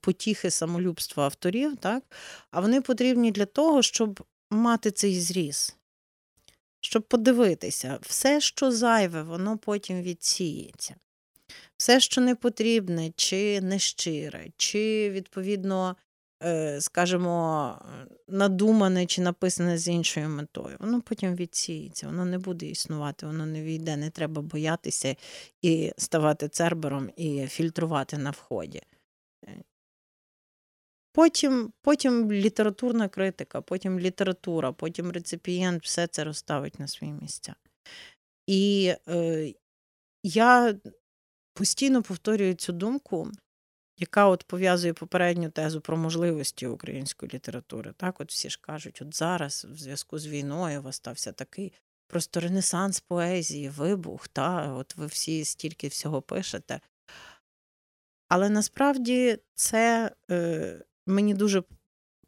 [0.01, 2.03] потіхи самолюбства авторів, так?
[2.51, 5.77] а вони потрібні для того, щоб мати цей зріз,
[6.81, 10.95] щоб подивитися, все, що зайве, воно потім відсіється.
[11.77, 15.95] Все, що не потрібне, чи нещире, чи, відповідно,
[16.79, 17.75] скажімо,
[18.27, 23.63] надумане чи написане з іншою метою, воно потім відсіється, воно не буде існувати, воно не
[23.63, 25.15] війде, не треба боятися
[25.61, 28.81] і ставати цербером і фільтрувати на вході.
[29.47, 29.63] Е,
[31.11, 37.55] потім потім літературна критика, потім література, потім реципієнт все це розставить на свої місця.
[38.47, 39.53] І е,
[40.23, 40.75] я
[41.53, 43.31] постійно повторюю цю думку,
[44.01, 47.93] яка от пов'язує попередню тезу про можливості української літератури.
[47.97, 51.73] Так, от всі ж кажуть, от зараз, в зв'язку з війною, у стався такий
[52.07, 56.79] просто ренесанс поезії, вибух, та от ви всі стільки всього пишете.
[58.27, 61.63] Але насправді це е, мені дуже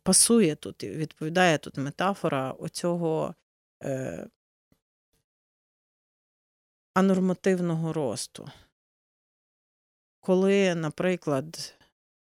[0.03, 3.35] пасує тут і відповідає тут метафора оцього
[3.83, 4.27] е,
[6.93, 8.49] анормативного росту
[10.23, 11.75] коли, наприклад,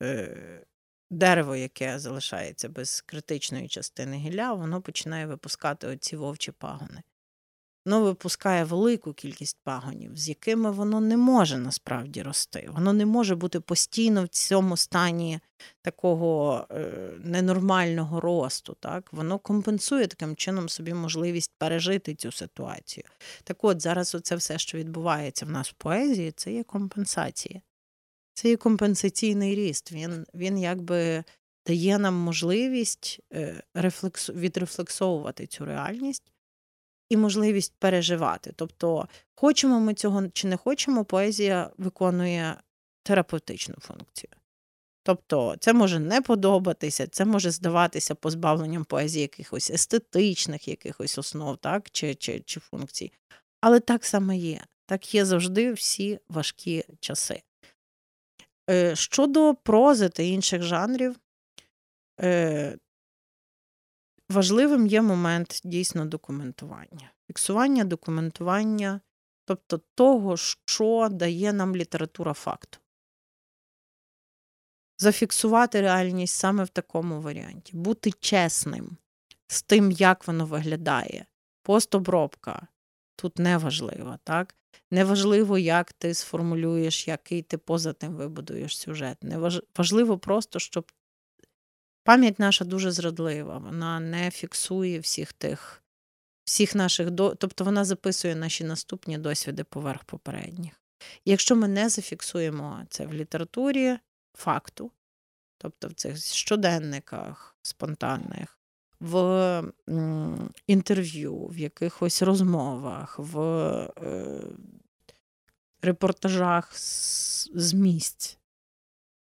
[0.03, 0.65] е,
[1.09, 7.01] дерево, яке залишається без критичної частини гілля, воно починає випускати оці вовчі пагони.
[7.85, 12.69] воно випускає велику кількість пагонів, з якими воно не може насправді рости.
[12.71, 15.39] Воно не може бути постійно в цьому стані
[15.81, 18.77] такого е, ненормального росту.
[18.79, 19.13] Так?
[19.13, 23.05] Воно компенсує таким чином собі можливість пережити цю ситуацію.
[23.43, 27.61] Так от, зараз оце все, що відбувається в нас в поезії, це є компенсація.
[28.33, 29.91] Це є компенсаційний ріст.
[29.91, 31.23] Він він якби
[31.67, 36.31] дає нам можливість е, рефлексу, відрефлексовувати цю реальність
[37.09, 38.53] і можливість переживати.
[38.55, 42.57] Тобто, хочемо ми цього чи не хочемо, поезія виконує
[43.03, 44.29] терапевтичну функцію.
[45.03, 51.89] Тобто, це може не подобатися, це може здаватися позбавленням поезії якихось естетичних якихось основ, так,
[51.91, 53.11] чи, чи, чи функцій.
[53.61, 54.61] Але так саме є.
[54.85, 57.41] Так є завжди всі важкі часи.
[58.71, 61.19] Е, щодо прози та інших жанрів,
[62.21, 62.77] е,
[64.29, 67.11] важливим є момент дійсно документування.
[67.27, 69.01] Фіксування документування,
[69.45, 72.77] тобто того, що дає нам література факту.
[74.97, 78.97] Зафіксувати реальність саме в такому варіанті, бути чесним
[79.47, 81.25] з тим, як воно виглядає.
[81.63, 82.67] Постобробка
[83.15, 84.55] тут неважлива, так?
[84.91, 89.17] Неважливо, як ти сформулюєш, який ти поза тим вибудуєш сюжет.
[89.77, 90.91] Важливо просто, щоб
[92.03, 95.83] пам'ять наша дуже зрадлива, вона не фіксує всіх тих,
[96.43, 97.35] всіх наших до...
[97.35, 100.73] тобто вона записує наші наступні досвіди поверх попередніх.
[101.25, 103.97] І якщо ми не зафіксуємо це в літературі
[104.33, 104.91] факту,
[105.57, 108.60] тобто в цих щоденниках спонтанних,
[109.01, 109.63] в
[110.67, 114.41] інтерв'ю, в якихось розмовах, в е,
[115.81, 118.37] репортажах з, з місць,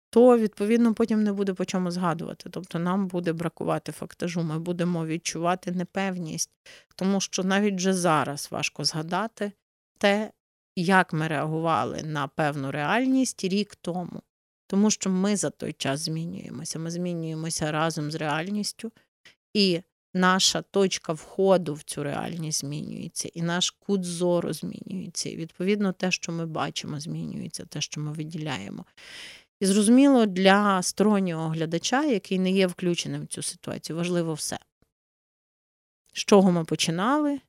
[0.10, 2.50] то відповідно потім не буде по чому згадувати.
[2.50, 6.52] Тобто нам буде бракувати фактажу, ми будемо відчувати непевність,
[6.96, 9.52] тому що навіть вже зараз важко згадати
[9.98, 10.32] те,
[10.76, 14.22] як ми реагували на певну реальність рік тому.
[14.68, 16.80] Тому що ми за той час змінюємося.
[16.80, 18.92] Ми змінюємося разом з реальністю,
[19.58, 19.82] і
[20.14, 25.30] наша точка входу в цю реальність змінюється, і наш кут зору змінюється.
[25.30, 28.86] І відповідно те, що ми бачимо, змінюється, те, що ми виділяємо.
[29.60, 34.60] І зрозуміло, для стороннього глядача, який не є включеним в цю ситуацію, важливо все.
[36.14, 37.40] З чого ми починали,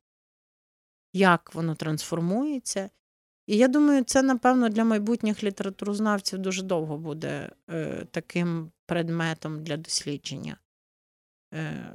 [1.13, 2.91] як воно трансформується.
[3.47, 9.77] І я думаю, це, напевно, для майбутніх літературознавців дуже довго буде е, таким предметом для
[9.77, 10.57] дослідження,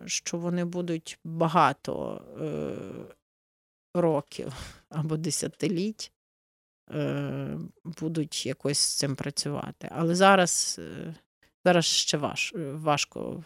[0.05, 2.75] що вони будуть багато е,
[3.93, 4.53] років
[4.89, 6.11] або десятиліть
[6.91, 9.89] Е, будуть якось з цим працювати.
[9.91, 11.15] Але зараз е,
[11.65, 13.43] зараз ще важ, важко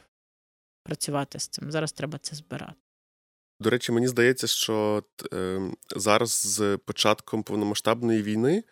[0.83, 1.71] працювати з цим.
[1.71, 2.86] Зараз треба це збирати.
[3.59, 5.61] До речі, мені здається, що е,
[5.95, 8.63] зараз з початком повномасштабної війни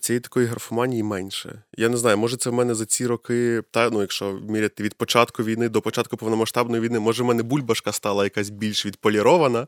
[0.00, 1.62] цієї такої графоманії менше.
[1.76, 4.94] Я не знаю, може це в мене за ці роки, та ну, якщо міряти від
[4.94, 9.66] початку війни до початку повномасштабної війни, може в мене бульбашка стала якась більш відполірована,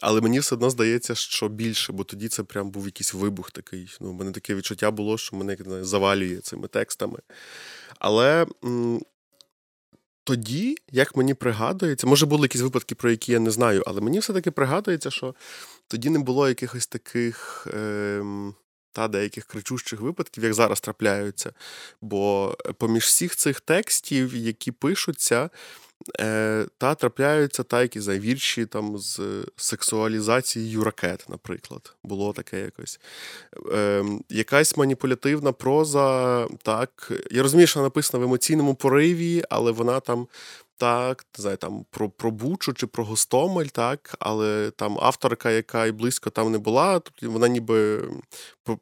[0.00, 3.96] але мені все одно здається, що більше, бо тоді це прям був якийсь вибух такий.
[4.00, 7.18] Ну, У мене таке відчуття було, що мене знаю, завалює цими текстами.
[7.98, 8.46] Але
[10.28, 14.18] тоді, як мені пригадується, може були якісь випадки, про які я не знаю, але мені
[14.18, 15.34] все-таки пригадується, що
[15.86, 18.22] тоді не було якихось таких е,
[18.92, 21.52] та деяких кричущих випадків, як зараз трапляються.
[22.00, 25.50] Бо поміж всіх цих текстів, які пишуться,
[26.20, 29.20] Е, Та трапляються та якісь завірші вірші там з
[29.56, 31.96] сексуалізацією ракет, наприклад.
[32.04, 33.00] Було таке якось.
[33.72, 37.12] Е, Якась маніпулятивна проза, так.
[37.30, 40.26] Я розумію, що вона написана в емоційному пориві, але вона там
[40.78, 45.86] так, не знаю, там про про Бучу чи про Гостомель, так, але там авторка, яка
[45.86, 48.08] і близько там не була, тобто вона ніби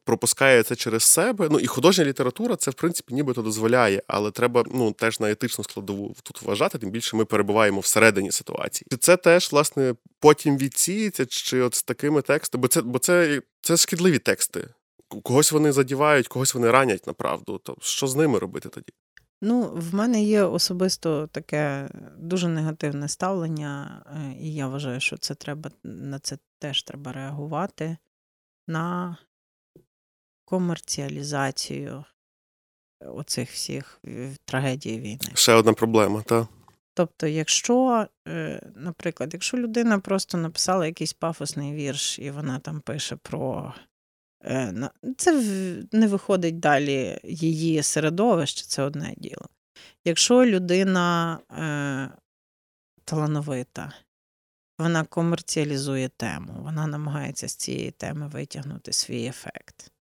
[0.05, 1.49] пропускає це через себе.
[1.51, 5.65] Ну і художня література це, в принципі, нібито дозволяє, але треба ну, теж на етичну
[5.65, 8.87] складову тут вважати, тим більше ми перебуваємо всередині ситуації.
[9.01, 13.77] Це теж, власне, потім відсіється, чи от з такими текстами, бо це бо це, це
[13.77, 14.69] шкідливі тексти.
[15.23, 17.59] Когось вони задівають, когось вони ранять направду.
[17.59, 18.93] То що з ними робити тоді?
[19.43, 25.35] Ну, в мене є особисто таке дуже негативне ставлення, е, і я вважаю, що це
[25.35, 27.97] треба на це теж треба реагувати
[28.69, 29.17] на
[30.45, 32.05] комерціалізацію
[33.01, 35.35] оцих всіх е, трагедій війни.
[35.35, 36.47] Ще одна проблема, так.
[36.95, 43.17] Тобто, якщо, е, наприклад, якщо людина просто написала якийсь пафосний вірш, і вона там пише
[43.17, 43.75] про
[45.17, 45.33] це
[45.93, 49.49] не виходить далі її середовище, це одне діло.
[50.05, 52.19] Якщо людина е,
[53.05, 53.93] талановита,
[54.79, 59.93] вона комерціалізує тему, вона намагається з цієї теми витягнути свій ефект.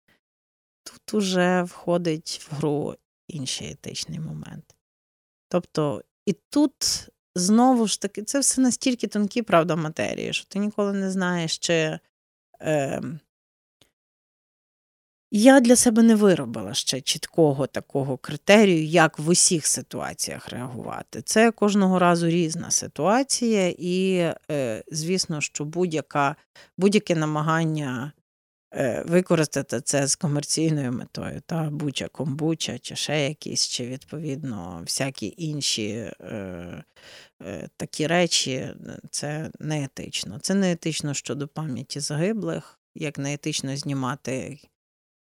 [0.85, 2.95] Тут уже входить в гру
[3.29, 4.77] інший етичний момент.
[5.49, 10.93] Тобто, і тут знову ж таки, це все настільки тонкі, правда, матерії, що ти ніколи
[10.93, 11.99] не знаєш, чи.
[12.61, 13.03] Е,
[15.37, 21.22] я для себе не виробила ще чіткого такого критерію, як в усіх ситуаціях реагувати.
[21.22, 24.14] Це кожного разу різна ситуація, і,
[24.51, 26.37] е, звісно, що будь-яка,
[26.78, 28.12] будь-яке намагання
[28.74, 35.35] е, використати це з комерційною метою, та буча комбуча, чи ще якісь, чи відповідно всякі
[35.37, 36.85] інші е,
[37.76, 38.68] такі речі,
[39.11, 40.39] це не етично.
[40.39, 44.59] Це не етично щодо пам'яті загиблих, як не етично знімати.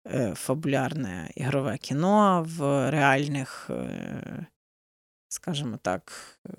[0.07, 4.45] Е, фабулярне ігрове кіно в реальних, е,
[5.29, 6.13] скажімо так,
[6.47, 6.51] е,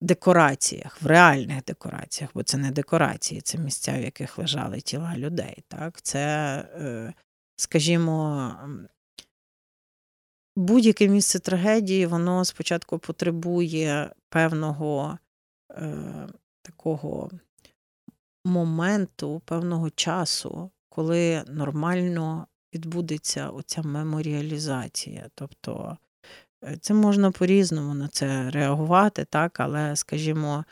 [0.00, 5.64] декораціях, в реальних декораціях, бо це не декорації, це місця, в яких лежали тіла людей.
[5.68, 6.02] Так?
[6.02, 7.14] Це,
[7.56, 8.54] скажімо,
[10.56, 15.18] будь-яке місце трагедії, воно спочатку потребує певного
[16.62, 17.30] такого
[18.44, 25.28] моменту, певного часу коли нормально відбудеться оця меморіалізація.
[25.34, 25.96] Тобто
[26.64, 30.64] е, це можна по-різному на це реагувати, так, але, скажімо,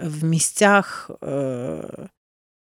[0.00, 2.08] в місцях е,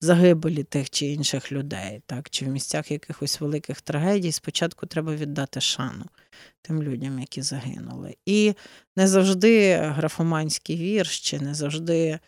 [0.01, 5.61] загибелі тих чи інших людей, так, чи в місцях якихось великих трагедій, спочатку треба віддати
[5.61, 6.05] шану
[6.63, 8.17] тим людям, які загинули.
[8.27, 8.55] І
[8.97, 12.19] не завжди графоманський вірш, чи не завжди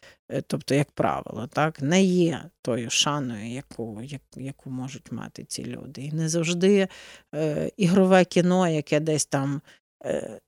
[0.47, 4.03] тобто, як правило, так, не є тою шаною, яку
[4.37, 6.03] яку можуть мати ці люди.
[6.03, 6.89] І не завжди
[7.35, 9.61] е, ігрове кіно, яке десь там
[10.05, 10.41] е,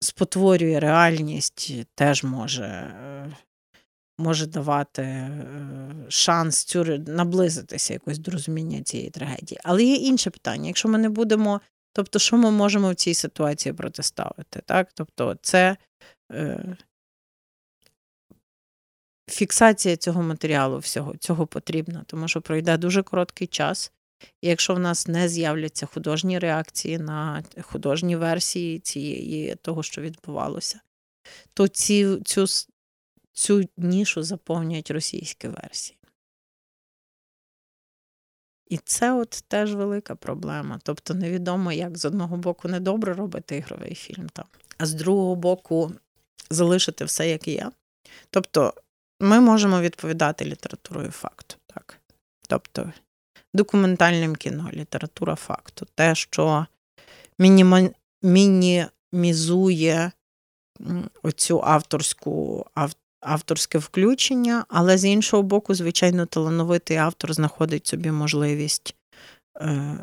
[0.00, 3.36] спотворює реальність, теж може е,
[4.18, 5.30] може давати е,
[6.08, 9.60] шанс цю, наблизитися якось до розуміння цієї трагедії.
[9.64, 10.66] Але є інше питання.
[10.66, 11.60] Якщо ми не будемо,
[11.92, 14.62] тобто, що ми можемо в цій ситуації протиставити?
[14.66, 14.88] Так?
[14.94, 15.76] Тобто, це.
[16.32, 16.76] Е,
[19.30, 23.92] фіксація цього матеріалу всього цього потрібна, тому що пройде дуже короткий час.
[24.40, 30.80] І якщо в нас не з'являться художні реакції на художні версії цієї того, що відбувалося,
[31.54, 32.46] то ці, цю
[33.32, 35.98] цю нішу заповнюють російські версії.
[38.68, 40.78] І це от теж велика проблема.
[40.82, 44.44] Тобто невідомо, як з одного боку недобре робити ігровий фільм, там,
[44.78, 45.92] а з другого боку
[46.50, 47.70] залишити все, як є.
[48.30, 48.74] Тобто
[49.20, 51.56] ми можемо відповідати літературою факту.
[51.66, 51.96] так.
[52.48, 52.92] Тобто
[53.54, 55.86] документальним кіно, література факту.
[55.94, 56.66] Те, що
[57.38, 57.90] мініма...
[58.22, 60.12] мінімізує
[61.22, 62.66] оцю авторську
[63.20, 68.94] авторське включення, але з іншого боку, звичайно, талановитий автор знаходить собі можливість
[69.60, 69.96] е,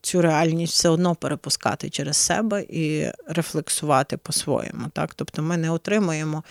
[0.00, 4.88] цю реальність все одно перепускати через себе і рефлексувати по-своєму.
[4.92, 5.14] Так?
[5.14, 6.44] Тобто ми не отримуємо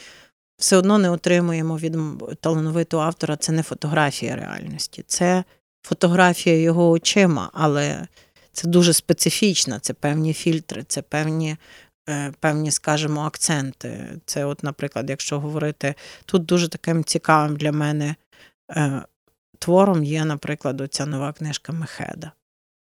[0.57, 1.97] все одно не отримуємо від
[2.41, 3.35] талановитого автора.
[3.35, 5.43] Це не фотографія реальності, це
[5.81, 8.07] фотографія його очима, але
[8.51, 11.57] це дуже специфічна, це певні фільтри, це певні.
[12.09, 14.19] Е, певні, скажімо, акценти.
[14.25, 15.95] Це, от, наприклад, якщо говорити,
[16.25, 18.15] тут дуже таким цікавим для мене
[18.71, 19.03] е,
[19.59, 22.31] твором є, наприклад, оця нова книжка Мехеда.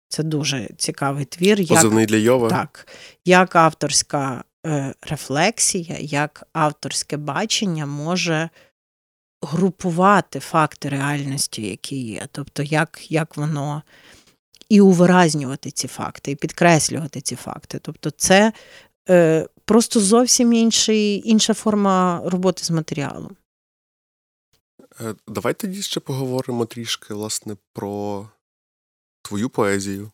[0.08, 1.68] Це дуже цікавий твір.
[1.68, 2.48] Позивний для Йова.
[2.48, 2.88] Так,
[3.24, 4.44] як авторська
[5.02, 8.50] рефлексія, як авторське бачення може
[9.42, 12.28] групувати факти реальності, які є.
[12.32, 13.82] Тобто, як, як воно.
[14.68, 17.78] І увиразнювати ці факти, і підкреслювати ці факти.
[17.78, 18.52] Тобто, це
[19.08, 23.36] е, просто зовсім інший, інша форма роботи з матеріалом.
[25.00, 28.28] Е, давай тоді ще поговоримо трішки, власне, про
[29.22, 30.10] твою поезію.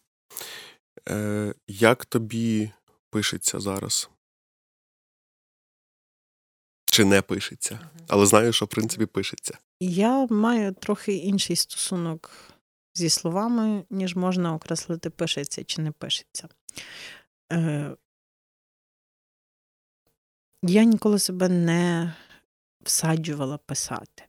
[1.09, 2.71] Е, Як тобі
[3.11, 4.11] пишеться зараз?
[6.97, 7.79] Чи не пишеться.
[8.09, 9.59] Але знаю, що в принципі пишеться.
[9.81, 12.31] Я маю трохи інший стосунок
[12.95, 16.49] зі словами, ніж можна окреслити, пишеться чи не пишеться.
[17.53, 17.97] Е,
[20.63, 22.15] Я ніколи себе не
[22.83, 24.25] всаджувала писати.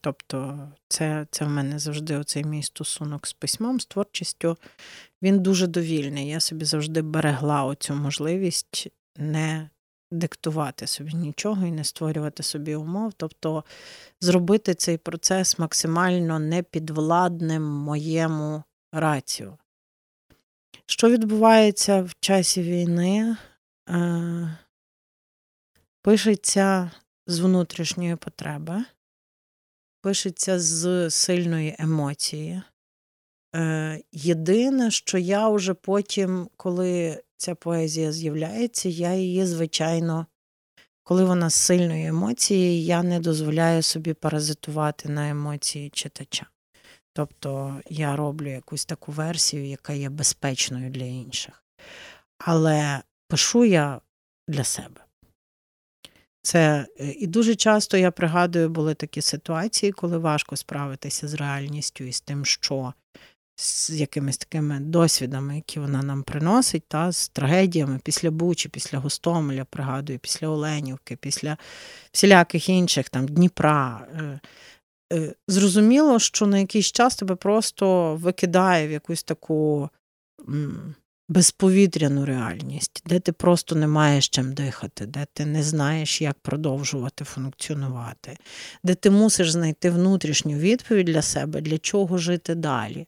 [0.00, 4.56] Тобто, це це в мене завжди оцей мій стосунок з письмом, з творчістю.
[5.22, 6.28] Він дуже довільний.
[6.28, 9.70] Я собі завжди берегла оцю можливість не
[10.12, 13.64] диктувати собі нічого і не створювати собі умов, тобто
[14.20, 19.58] зробити цей процес максимально непідвладним моєму рацію.
[20.86, 23.36] Що відбувається в часі війни?
[23.88, 24.58] Е,
[26.02, 26.90] Пишеться
[27.26, 28.84] з внутрішньої потреби,
[30.00, 32.62] пишеться з сильної емоції.
[33.54, 40.26] Е, Єдине, що я вже потім, коли ця поезія з'являється, я її, звичайно,
[41.02, 46.46] коли вона з сильної емоції, я не дозволяю собі паразитувати на емоції читача.
[47.12, 51.64] Тобто я роблю якусь таку версію, яка є безпечною для інших.
[52.38, 54.00] Але пишу я
[54.48, 55.00] для себе.
[56.42, 62.04] Це е, І дуже часто я пригадую, були такі ситуації, коли важко справитися з реальністю
[62.04, 62.94] і з тим, що
[63.62, 69.64] з якимись такими досвідами, які вона нам приносить, та з трагедіями після Бучі, після Гостомеля,
[69.64, 71.56] пригадую, після Оленівки, після
[72.12, 74.06] всіляких інших там Дніпра.
[74.16, 74.40] Е,
[75.12, 79.90] е, зрозуміло, що на якийсь час тебе просто викидає в якусь таку
[81.28, 87.24] безповітряну реальність, де ти просто не маєш чим дихати, де ти не знаєш, як продовжувати
[87.24, 88.36] функціонувати,
[88.84, 93.06] де ти мусиш знайти внутрішню відповідь для себе, для чого жити далі.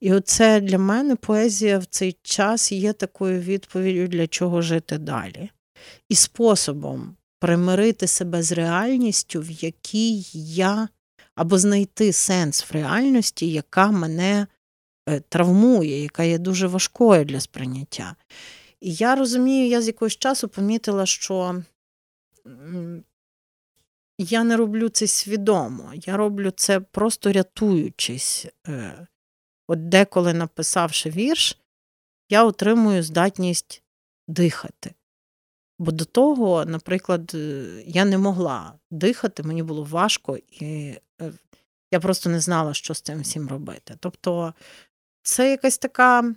[0.00, 5.50] І оце для мене поезія в цей час є такою відповіддю, для чого жити далі.
[6.08, 10.88] І способом примирити себе з реальністю, в якій я,
[11.34, 14.46] або знайти сенс в реальності, яка мене
[15.08, 18.16] Е, травмує, яка є дуже важкою для сприйняття.
[18.80, 21.62] І я розумію, я з якогось часу помітила, що
[24.18, 28.46] я не роблю це свідомо, я роблю це просто рятуючись.
[29.68, 31.58] Е, от деколи, написавши вірш,
[32.30, 33.82] я отримую здатність
[34.28, 34.94] дихати.
[35.78, 40.94] Бо до того, наприклад, е, я не могла дихати, мені було важко, і
[41.92, 43.96] я просто не знала, що з цим всім робити.
[44.00, 44.54] Тобто
[45.22, 46.34] це якась така.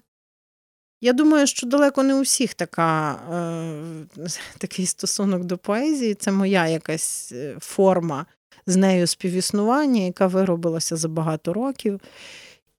[1.01, 4.27] Я думаю, що далеко не у всіх така, е,
[4.57, 6.13] такий стосунок до поезії.
[6.13, 8.25] Це моя якась е, форма
[8.65, 12.01] з нею співіснування, яка виробилася за багато років.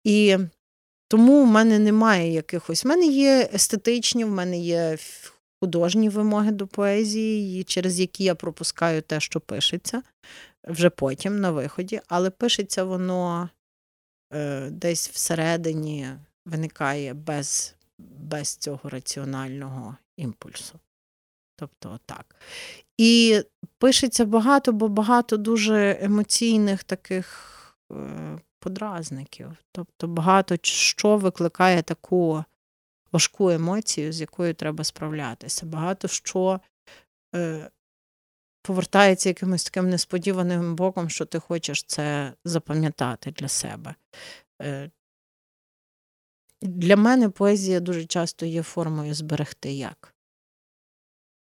[0.04, 0.36] І
[1.08, 2.84] тому в мене немає якихось.
[2.84, 4.98] В мене є естетичні, в мене є
[5.60, 10.02] художні вимоги до поезії, через які я пропускаю те, що пишеться
[10.64, 13.48] вже потім на виході, але пишеться воно
[14.32, 16.08] Е, десь всередині
[16.46, 20.78] виникає без без цього раціонального імпульсу.
[21.56, 22.36] Тобто так.
[22.98, 23.42] І
[23.78, 27.56] пишеться багато, бо багато дуже емоційних таких
[27.92, 29.56] е, подразників.
[29.72, 32.44] Тобто багато що викликає таку
[33.12, 35.66] важку емоцію, з якою треба справлятися.
[35.66, 36.60] Багато що
[37.34, 37.70] е,
[38.62, 43.94] повертається якимось таким несподіваним боком, що ти хочеш це запам'ятати для себе.
[44.62, 44.90] Е,
[46.62, 50.14] для мене поезія дуже часто є формою зберегти як.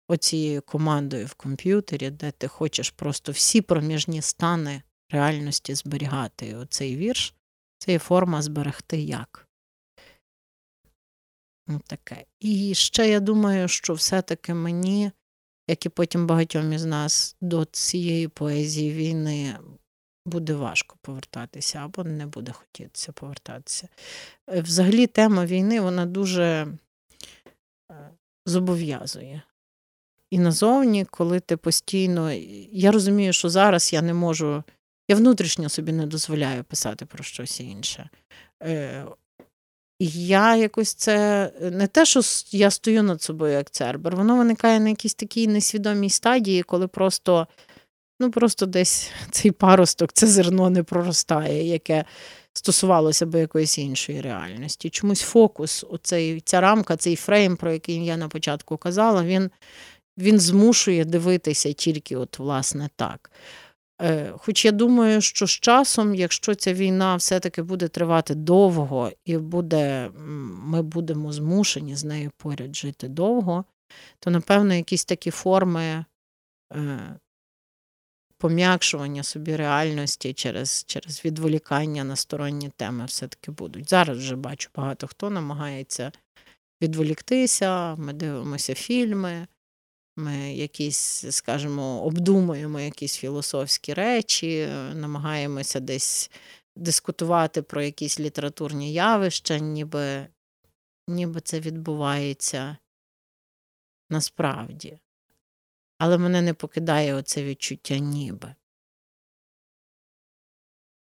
[0.08, 6.46] Оцією командою в комп'ютері, де ти хочеш просто всі проміжні стани реальності зберігати.
[6.46, 7.34] І оцей вірш
[7.78, 9.48] це є форма зберегти як.
[11.86, 12.24] Таке.
[12.40, 15.10] І ще я думаю, що все-таки мені
[15.68, 19.56] як і потім багатьом із нас до цієї поезії війни
[20.26, 23.88] буде важко повертатися або не буде хотітися повертатися.
[24.50, 26.44] Е, взагалі, тема війни вона дуже
[27.92, 28.10] е,
[28.46, 29.42] зобов'язує.
[30.30, 32.32] І назовні, коли ти постійно.
[32.72, 34.64] Я розумію, що зараз я не можу,
[35.08, 38.10] я внутрішньо собі не дозволяю писати про щось інше.
[38.62, 39.04] Е,
[40.00, 44.88] я якось це не те, що я стою над собою як цербер, воно виникає на
[44.88, 47.46] якійсь такій несвідомій стадії, коли просто
[48.20, 52.04] ну просто десь цей паросток, це зерно не проростає, яке
[52.52, 54.90] стосувалося би якоїсь іншої реальності.
[54.90, 59.50] Чомусь фокус, оцей, ця рамка, цей фрейм, про який я на початку казала, він,
[60.18, 63.30] він змушує дивитися тільки от, власне, так.
[64.02, 69.36] Е, хоч я думаю, що з часом, якщо ця війна все-таки буде тривати довго і
[69.36, 70.10] буде,
[70.64, 73.64] ми будемо змушені з нею поряд жити довго,
[74.18, 76.04] то, напевно, якісь такі форми
[76.74, 77.16] е,
[78.38, 83.90] пом'якшування собі реальності через через відволікання на сторонні теми все-таки будуть.
[83.90, 86.12] Зараз вже бачу, багато хто намагається
[86.82, 89.46] відволіктися, ми дивимося фільми.
[90.16, 96.30] Ми якісь, скажімо, обдумуємо якісь філософські речі, намагаємося десь
[96.76, 100.26] дискутувати про якісь літературні явища, ніби,
[101.08, 102.76] ніби це відбувається
[104.10, 104.98] насправді.
[105.98, 108.54] Але мене не покидає оце відчуття ніби.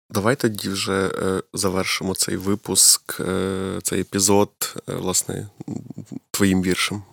[0.10, 5.50] Давай тоді вже е, завершимо цей випуск, е, цей епізод, е, власне,
[6.32, 7.04] твоїм віршем.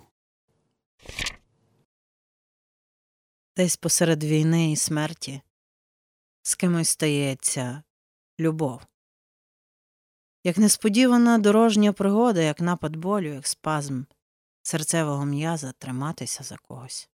[3.56, 5.42] Десь посеред війни і смерті
[6.42, 7.82] з кимось стається
[8.40, 8.86] любов.
[10.44, 14.02] Як несподівана дорожня пригода, як напад болю, як спазм
[14.62, 17.08] серцевого м'яза триматися за когось.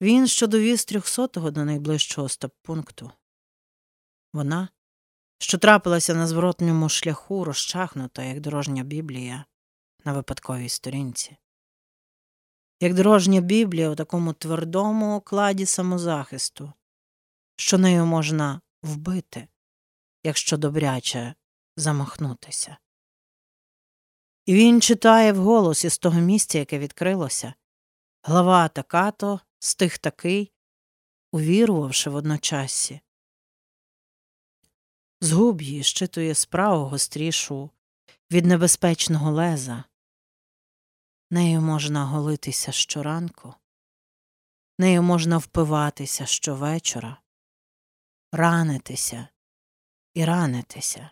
[0.00, 3.10] Він, що довіз трьохсотого до найближчого стоп-пункту.
[4.32, 4.68] Вона,
[5.38, 9.44] що трапилася на зворотньому шляху, розчахнута, як дорожня біблія
[10.04, 11.36] на випадковій сторінці,
[12.84, 16.72] як дорожня біблія у такому твердому окладі самозахисту,
[17.56, 19.48] що нею можна вбити,
[20.24, 21.34] якщо добряче
[21.76, 22.76] замахнутися.
[24.46, 27.54] І він читає вголос із того місця, яке відкрилося
[28.22, 30.52] глава така-то, стих такий,
[31.32, 33.00] увірувавши водночасі.
[35.20, 37.70] З губ її щитує справу гострішу
[38.30, 39.84] від небезпечного леза.
[41.30, 43.54] Нею можна голитися щоранку,
[44.78, 47.20] нею можна впиватися щовечора,
[48.32, 49.28] ранитися
[50.14, 51.10] і ранитися.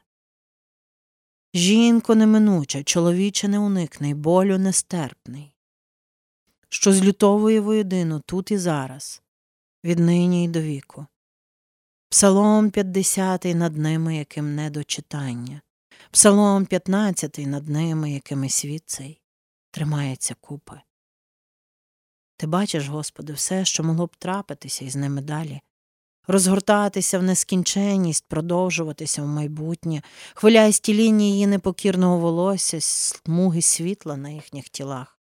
[1.55, 5.55] Жінко неминуча, чоловіче не уникний, болю нестерпний,
[6.69, 9.23] що злютовує воєдину тут і зараз,
[9.85, 11.07] віднині й до віку.
[12.09, 15.63] Псалом 50 над ними, яким не до читання,
[16.11, 19.22] Псалом 15 над ними, якими світ цей
[19.73, 20.81] тримається купи.
[22.37, 25.61] Ти бачиш, Господи, все, що могло б трапитися із ними далі,
[26.27, 30.03] розгортатися в нескінченність, продовжуватися в майбутнє,
[30.35, 35.19] хвилясті лінії її непокірного волосся, смуги світла на їхніх тілах,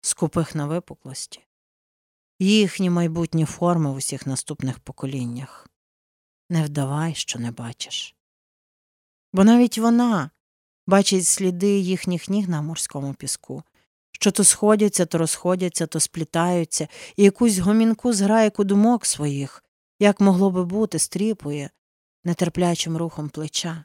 [0.00, 1.46] скупих на випуклості,
[2.38, 5.68] їхні майбутні форми в усіх наступних поколіннях.
[6.50, 8.16] Не вдавай, що не бачиш.
[9.32, 10.30] Бо навіть вона
[10.86, 13.62] бачить сліди їхніх ніг на морському піску,
[14.12, 19.64] що то сходяться, то розходяться, то сплітаються, і якусь гомінку зграйку думок своїх,
[20.00, 21.70] як могло би бути, стріпує
[22.24, 23.84] нетерплячим рухом плеча.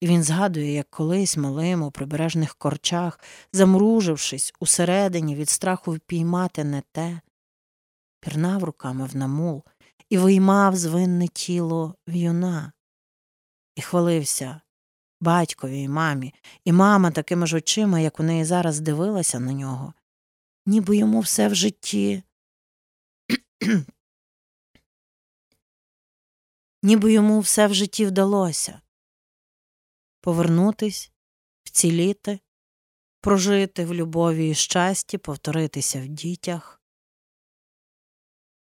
[0.00, 3.20] І він згадує, як колись малим у прибережних корчах,
[3.52, 7.20] замружившись усередині від страху впіймати не те,
[8.20, 9.64] пірнав руками в намул
[10.10, 12.72] і виймав звинне тіло в'юна,
[13.76, 14.60] і хвалився
[15.22, 19.94] батькові й мамі, і мама такими ж очима, як у неї зараз дивилася на нього,
[20.66, 22.22] ніби йому все в житті.
[26.82, 28.80] Ніби йому все в житті вдалося.
[30.20, 31.12] Повернутись,
[31.64, 32.40] вціліти,
[33.20, 36.82] прожити в любові і щасті, повторитися в дітях.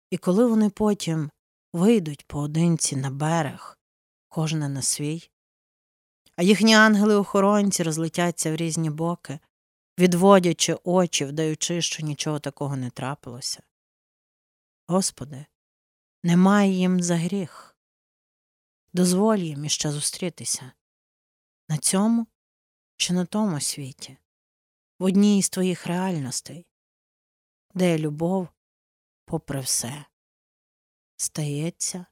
[0.10, 1.32] І коли вони потім
[1.74, 3.78] вийдуть поодинці на берег,
[4.30, 5.30] кожне на свій,
[6.40, 9.40] а їхні ангели-охоронці розлетяться в різні боки,
[10.00, 13.64] відводячи очі, вдаючи, що нічого такого не трапилося.
[14.88, 15.46] Господи,
[16.24, 17.78] немає їм за гріх.
[18.94, 20.72] Дозволь їм іще зустрітися
[21.70, 22.28] на цьому
[22.96, 24.18] чи на тому світі,
[25.00, 26.68] в одній із твоїх реальностей,
[27.74, 28.48] де любов,
[29.26, 30.06] попри все,
[31.18, 32.06] стається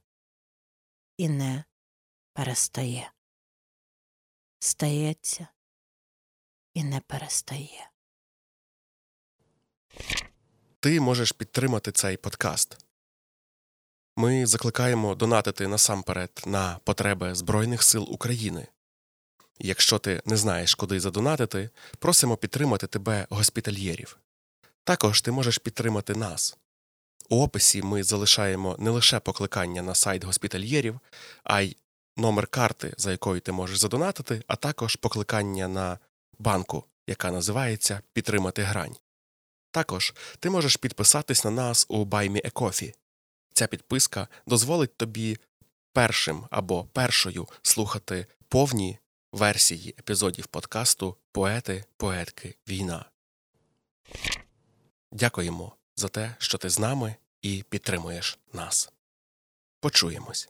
[1.16, 1.64] і не
[2.32, 3.12] перестає,
[4.58, 5.48] стається
[6.74, 7.90] і не перестає.
[10.80, 12.76] Ти можеш підтримати цей подкаст.
[14.16, 18.66] Ми закликаємо донатити насамперед на потреби Збройних сил України.
[19.58, 24.18] Якщо ти не знаєш, куди задонатити, просимо підтримати тебе госпітальєрів.
[24.84, 26.56] Також ти можеш підтримати нас.
[27.28, 31.00] У описі ми залишаємо не лише покликання на сайт госпітальєрів,
[31.44, 31.76] а й
[32.18, 35.98] номер карти, за якою ти можеш задонатити, а також покликання на
[36.38, 38.96] банку, яка називається Підтримати грань.
[39.70, 42.94] Також ти можеш підписатись на нас у BuyMeACoffee.
[43.54, 45.38] Ця підписка дозволить тобі
[45.92, 48.98] першим або першою слухати повні
[49.32, 53.04] версії епізодів подкасту Поети, поетки, війна.
[55.12, 58.92] Дякуємо за те, що ти з нами і підтримуєш нас.
[59.80, 60.48] Почуємось.